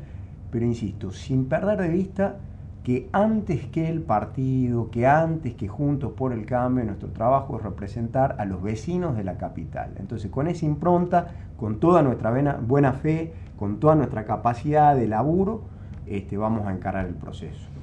pero 0.50 0.64
insisto, 0.64 1.10
sin 1.10 1.46
perder 1.46 1.80
de 1.80 1.88
vista 1.88 2.36
que 2.82 3.08
antes 3.12 3.66
que 3.68 3.88
el 3.88 4.02
partido, 4.02 4.90
que 4.90 5.06
antes 5.06 5.54
que 5.54 5.68
Juntos 5.68 6.12
por 6.12 6.32
el 6.34 6.44
Cambio, 6.44 6.84
nuestro 6.84 7.08
trabajo 7.08 7.56
es 7.56 7.62
representar 7.62 8.36
a 8.38 8.44
los 8.44 8.62
vecinos 8.62 9.16
de 9.16 9.24
la 9.24 9.38
capital. 9.38 9.94
Entonces, 9.98 10.30
con 10.30 10.48
esa 10.48 10.66
impronta, 10.66 11.28
con 11.56 11.80
toda 11.80 12.02
nuestra 12.02 12.30
buena 12.60 12.92
fe, 12.92 13.32
con 13.56 13.80
toda 13.80 13.94
nuestra 13.94 14.26
capacidad 14.26 14.94
de 14.94 15.06
laburo, 15.06 15.62
este, 16.04 16.36
vamos 16.36 16.66
a 16.66 16.72
encarar 16.72 17.06
el 17.06 17.14
proceso. 17.14 17.73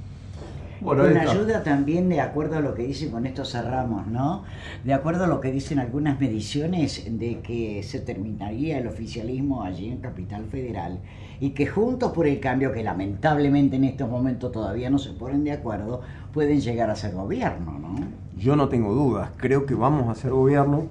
Bueno, 0.82 1.04
con 1.04 1.16
ayuda 1.16 1.62
también 1.62 2.08
de 2.08 2.20
acuerdo 2.20 2.56
a 2.56 2.60
lo 2.60 2.74
que 2.74 2.82
dicen, 2.82 3.10
con 3.10 3.24
esto 3.26 3.44
cerramos, 3.44 4.06
¿no? 4.06 4.44
De 4.84 4.92
acuerdo 4.92 5.24
a 5.24 5.26
lo 5.26 5.40
que 5.40 5.52
dicen 5.52 5.78
algunas 5.78 6.18
mediciones 6.20 7.04
de 7.18 7.40
que 7.40 7.82
se 7.82 8.00
terminaría 8.00 8.78
el 8.78 8.86
oficialismo 8.86 9.62
allí 9.62 9.88
en 9.88 9.98
Capital 9.98 10.44
Federal 10.46 10.98
y 11.40 11.50
que 11.50 11.66
juntos 11.66 12.12
por 12.12 12.26
el 12.26 12.40
cambio, 12.40 12.72
que 12.72 12.82
lamentablemente 12.82 13.76
en 13.76 13.84
estos 13.84 14.08
momentos 14.08 14.50
todavía 14.52 14.90
no 14.90 14.98
se 14.98 15.12
ponen 15.12 15.44
de 15.44 15.52
acuerdo, 15.52 16.00
pueden 16.32 16.60
llegar 16.60 16.90
a 16.90 16.96
ser 16.96 17.14
gobierno, 17.14 17.78
¿no? 17.78 17.94
Yo 18.36 18.56
no 18.56 18.68
tengo 18.68 18.92
dudas, 18.92 19.30
creo 19.36 19.66
que 19.66 19.74
vamos 19.74 20.08
a 20.08 20.20
ser 20.20 20.30
gobierno 20.30 20.88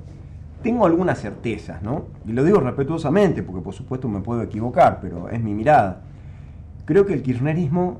Tengo 0.61 0.85
algunas 0.85 1.19
certezas, 1.19 1.81
¿no? 1.81 2.05
Y 2.27 2.33
lo 2.33 2.43
digo 2.43 2.59
respetuosamente, 2.59 3.41
porque 3.41 3.61
por 3.61 3.73
supuesto 3.73 4.07
me 4.07 4.19
puedo 4.19 4.43
equivocar, 4.43 4.99
pero 5.01 5.27
es 5.27 5.41
mi 5.41 5.55
mirada. 5.55 6.03
Creo 6.85 7.05
que 7.07 7.13
el 7.13 7.23
kirchnerismo 7.23 7.99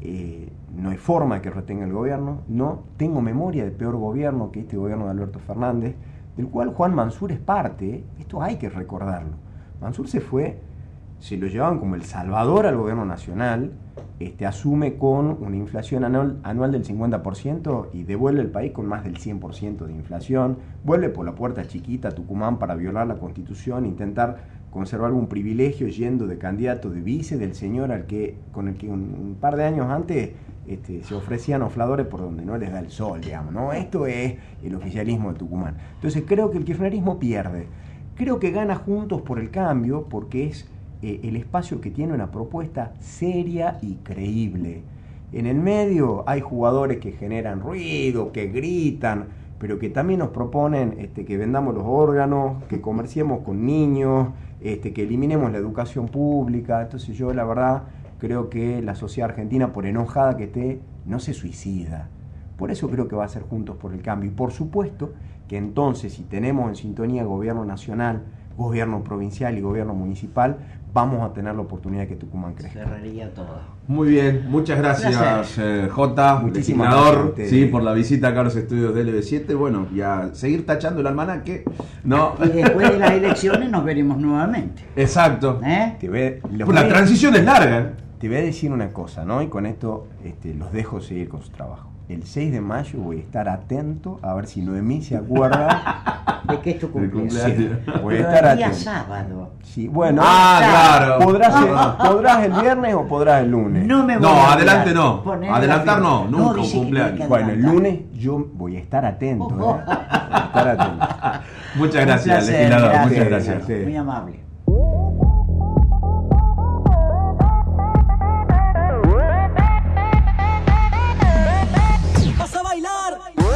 eh, 0.00 0.50
no 0.76 0.90
hay 0.90 0.96
forma 0.96 1.40
que 1.40 1.50
retenga 1.50 1.84
el 1.84 1.92
gobierno, 1.92 2.42
no 2.48 2.84
tengo 2.96 3.20
memoria 3.20 3.64
de 3.64 3.70
peor 3.70 3.96
gobierno 3.96 4.50
que 4.50 4.60
este 4.60 4.76
gobierno 4.76 5.06
de 5.06 5.12
Alberto 5.12 5.38
Fernández, 5.38 5.96
del 6.36 6.48
cual 6.48 6.74
Juan 6.74 6.94
Mansur 6.94 7.32
es 7.32 7.38
parte, 7.38 8.04
esto 8.18 8.42
hay 8.42 8.56
que 8.56 8.68
recordarlo. 8.68 9.36
Mansur 9.80 10.08
se 10.08 10.20
fue, 10.20 10.60
se 11.18 11.36
lo 11.36 11.46
llevaban 11.46 11.78
como 11.78 11.94
el 11.94 12.02
salvador 12.02 12.66
al 12.66 12.76
gobierno 12.76 13.04
nacional, 13.04 13.72
este, 14.20 14.46
asume 14.46 14.96
con 14.96 15.38
una 15.42 15.56
inflación 15.56 16.04
anual, 16.04 16.38
anual 16.42 16.72
del 16.72 16.84
50% 16.84 17.88
y 17.92 18.04
devuelve 18.04 18.40
el 18.42 18.50
país 18.50 18.72
con 18.72 18.86
más 18.86 19.04
del 19.04 19.18
100% 19.18 19.86
de 19.86 19.92
inflación, 19.92 20.58
vuelve 20.84 21.08
por 21.08 21.24
la 21.24 21.34
puerta 21.34 21.66
chiquita 21.66 22.08
a 22.08 22.12
Tucumán 22.12 22.58
para 22.58 22.74
violar 22.74 23.06
la 23.06 23.16
constitución, 23.16 23.86
intentar 23.86 24.63
conservar 24.74 25.06
algún 25.06 25.28
privilegio 25.28 25.86
yendo 25.86 26.26
de 26.26 26.36
candidato 26.36 26.90
de 26.90 27.00
vice 27.00 27.38
del 27.38 27.54
señor 27.54 27.92
al 27.92 28.06
que, 28.06 28.34
con 28.50 28.66
el 28.66 28.74
que 28.74 28.88
un, 28.88 29.36
par 29.40 29.54
de 29.54 29.62
años 29.62 29.88
antes 29.88 30.32
este, 30.66 31.04
se 31.04 31.14
ofrecían 31.14 31.62
ofladores 31.62 32.06
por 32.08 32.20
donde 32.20 32.44
no 32.44 32.58
les 32.58 32.72
da 32.72 32.80
el 32.80 32.90
sol, 32.90 33.20
digamos, 33.20 33.54
¿no? 33.54 33.72
Esto 33.72 34.06
es 34.08 34.34
el 34.64 34.74
oficialismo 34.74 35.32
de 35.32 35.38
Tucumán. 35.38 35.76
Entonces 35.94 36.24
creo 36.26 36.50
que 36.50 36.58
el 36.58 36.64
kirchnerismo 36.64 37.20
pierde. 37.20 37.68
Creo 38.16 38.40
que 38.40 38.50
gana 38.50 38.74
Juntos 38.74 39.22
por 39.22 39.38
el 39.38 39.52
Cambio 39.52 40.06
porque 40.10 40.48
es 40.48 40.68
eh, 41.02 41.20
el 41.22 41.36
espacio 41.36 41.80
que 41.80 41.92
tiene 41.92 42.12
una 42.12 42.32
propuesta 42.32 42.94
seria 42.98 43.78
y 43.80 43.94
creíble. 44.02 44.82
En 45.30 45.46
el 45.46 45.60
medio 45.60 46.24
hay 46.28 46.40
jugadores 46.40 46.98
que 46.98 47.12
generan 47.12 47.60
ruido, 47.60 48.32
que 48.32 48.48
gritan, 48.48 49.26
pero 49.60 49.78
que 49.78 49.88
también 49.88 50.18
nos 50.18 50.30
proponen 50.30 50.96
este, 50.98 51.24
que 51.24 51.36
vendamos 51.36 51.74
los 51.74 51.84
órganos, 51.86 52.64
que 52.64 52.80
comerciemos 52.80 53.44
con 53.44 53.64
niños, 53.64 54.28
este, 54.64 54.92
que 54.92 55.02
eliminemos 55.02 55.52
la 55.52 55.58
educación 55.58 56.08
pública. 56.08 56.82
Entonces 56.82 57.16
yo 57.16 57.32
la 57.32 57.44
verdad 57.44 57.84
creo 58.18 58.48
que 58.50 58.82
la 58.82 58.94
sociedad 58.96 59.30
argentina, 59.30 59.72
por 59.72 59.86
enojada 59.86 60.36
que 60.36 60.44
esté, 60.44 60.80
no 61.04 61.20
se 61.20 61.34
suicida. 61.34 62.08
Por 62.56 62.70
eso 62.70 62.88
creo 62.88 63.06
que 63.06 63.14
va 63.14 63.24
a 63.24 63.28
ser 63.28 63.42
Juntos 63.42 63.76
por 63.76 63.92
el 63.92 64.00
Cambio. 64.00 64.30
Y 64.30 64.34
por 64.34 64.52
supuesto 64.52 65.12
que 65.48 65.58
entonces, 65.58 66.14
si 66.14 66.22
tenemos 66.22 66.68
en 66.68 66.76
sintonía 66.76 67.24
gobierno 67.24 67.64
nacional, 67.66 68.24
gobierno 68.56 69.04
provincial 69.04 69.58
y 69.58 69.60
gobierno 69.60 69.94
municipal, 69.94 70.58
vamos 70.94 71.28
a 71.28 71.32
tener 71.34 71.54
la 71.54 71.60
oportunidad 71.60 72.02
de 72.02 72.08
que 72.08 72.14
Tucumán 72.16 72.54
crezca. 72.54 72.84
Cerraría 72.84 73.34
todo. 73.34 73.58
Muy 73.88 74.08
bien, 74.08 74.46
muchas 74.48 74.78
gracias 74.78 75.58
eh, 75.58 75.88
J, 75.90 76.36
Muchísimas 76.40 76.94
gracias. 76.94 77.50
sí, 77.50 77.64
por 77.66 77.82
la 77.82 77.92
visita 77.92 78.28
acá 78.28 78.40
a 78.40 78.44
los 78.44 78.54
estudios 78.56 78.94
de 78.94 79.04
LB7. 79.04 79.56
Bueno, 79.56 79.86
y 79.92 80.00
a 80.00 80.30
seguir 80.34 80.64
tachando 80.64 81.00
el 81.00 81.06
almanaque. 81.08 81.64
No, 82.04 82.34
Y 82.44 82.48
después 82.48 82.92
de 82.92 82.98
las 82.98 83.10
elecciones 83.12 83.68
nos 83.70 83.84
veremos 83.84 84.18
nuevamente. 84.18 84.84
exacto. 84.96 85.60
¿Eh? 85.64 85.96
Te 85.98 86.08
ve- 86.08 86.40
los 86.52 86.68
La 86.72 86.86
transición 86.88 87.34
es 87.34 87.44
larga. 87.44 87.78
¿eh? 87.80 87.90
Te 88.20 88.28
voy 88.28 88.36
a 88.38 88.42
decir 88.42 88.72
una 88.72 88.88
cosa, 88.90 89.24
¿no? 89.24 89.42
Y 89.42 89.48
con 89.48 89.66
esto 89.66 90.06
este, 90.24 90.54
los 90.54 90.72
dejo 90.72 91.00
seguir 91.00 91.28
con 91.28 91.42
su 91.42 91.50
trabajo. 91.50 91.90
El 92.08 92.24
6 92.24 92.52
de 92.52 92.60
mayo 92.60 92.98
voy 92.98 93.16
a 93.16 93.20
estar 93.20 93.48
atento 93.48 94.18
a 94.22 94.34
ver 94.34 94.46
si 94.46 94.60
Noemí 94.60 95.02
se 95.02 95.16
acuerda. 95.16 96.42
¿De 96.48 96.60
qué 96.60 96.72
es 96.72 96.78
tu 96.78 96.90
cumpleaños? 96.90 97.32
Sí, 97.32 97.70
voy 98.02 98.16
a 98.16 98.18
Pero 98.18 98.28
estar 98.28 98.44
el 98.50 98.56
día 98.58 98.66
atento. 98.66 98.84
sábado. 98.84 99.50
Sí, 99.62 99.88
bueno, 99.88 100.20
Ah, 100.22 100.58
claro. 100.98 101.18
¿podrás, 101.24 101.54
el, 101.64 102.06
¿podrás 102.06 102.44
el 102.44 102.52
viernes 102.52 102.94
o 102.94 103.06
podrás 103.08 103.42
el 103.42 103.50
lunes? 103.50 103.86
No 103.86 104.04
me 104.04 104.18
voy 104.18 104.22
No, 104.22 104.34
a 104.34 104.52
adelante 104.52 104.92
no. 104.92 105.22
Adelantar 105.50 105.96
la 105.98 106.04
no, 106.04 106.24
nunca 106.28 106.50
un 106.50 106.56
dice 106.56 106.72
que 106.72 106.78
cumpleaños. 106.80 107.20
que 107.20 107.26
Bueno, 107.26 107.48
el 107.50 107.62
lunes 107.62 108.00
yo 108.12 108.46
voy 108.52 108.76
a 108.76 108.80
estar 108.80 109.04
atento. 109.06 109.48
¿eh? 109.48 109.54
Voy 109.56 109.78
a 109.78 110.44
estar 110.44 110.68
atento. 110.68 111.06
Muchas 111.76 112.00
Un 112.02 112.06
gracias, 112.06 112.36
placer, 112.36 112.54
legislador. 112.54 112.90
gracias. 112.90 113.08
Muchas 113.08 113.28
gracias. 113.30 113.84
Muy 113.84 113.96
amable. 113.96 114.43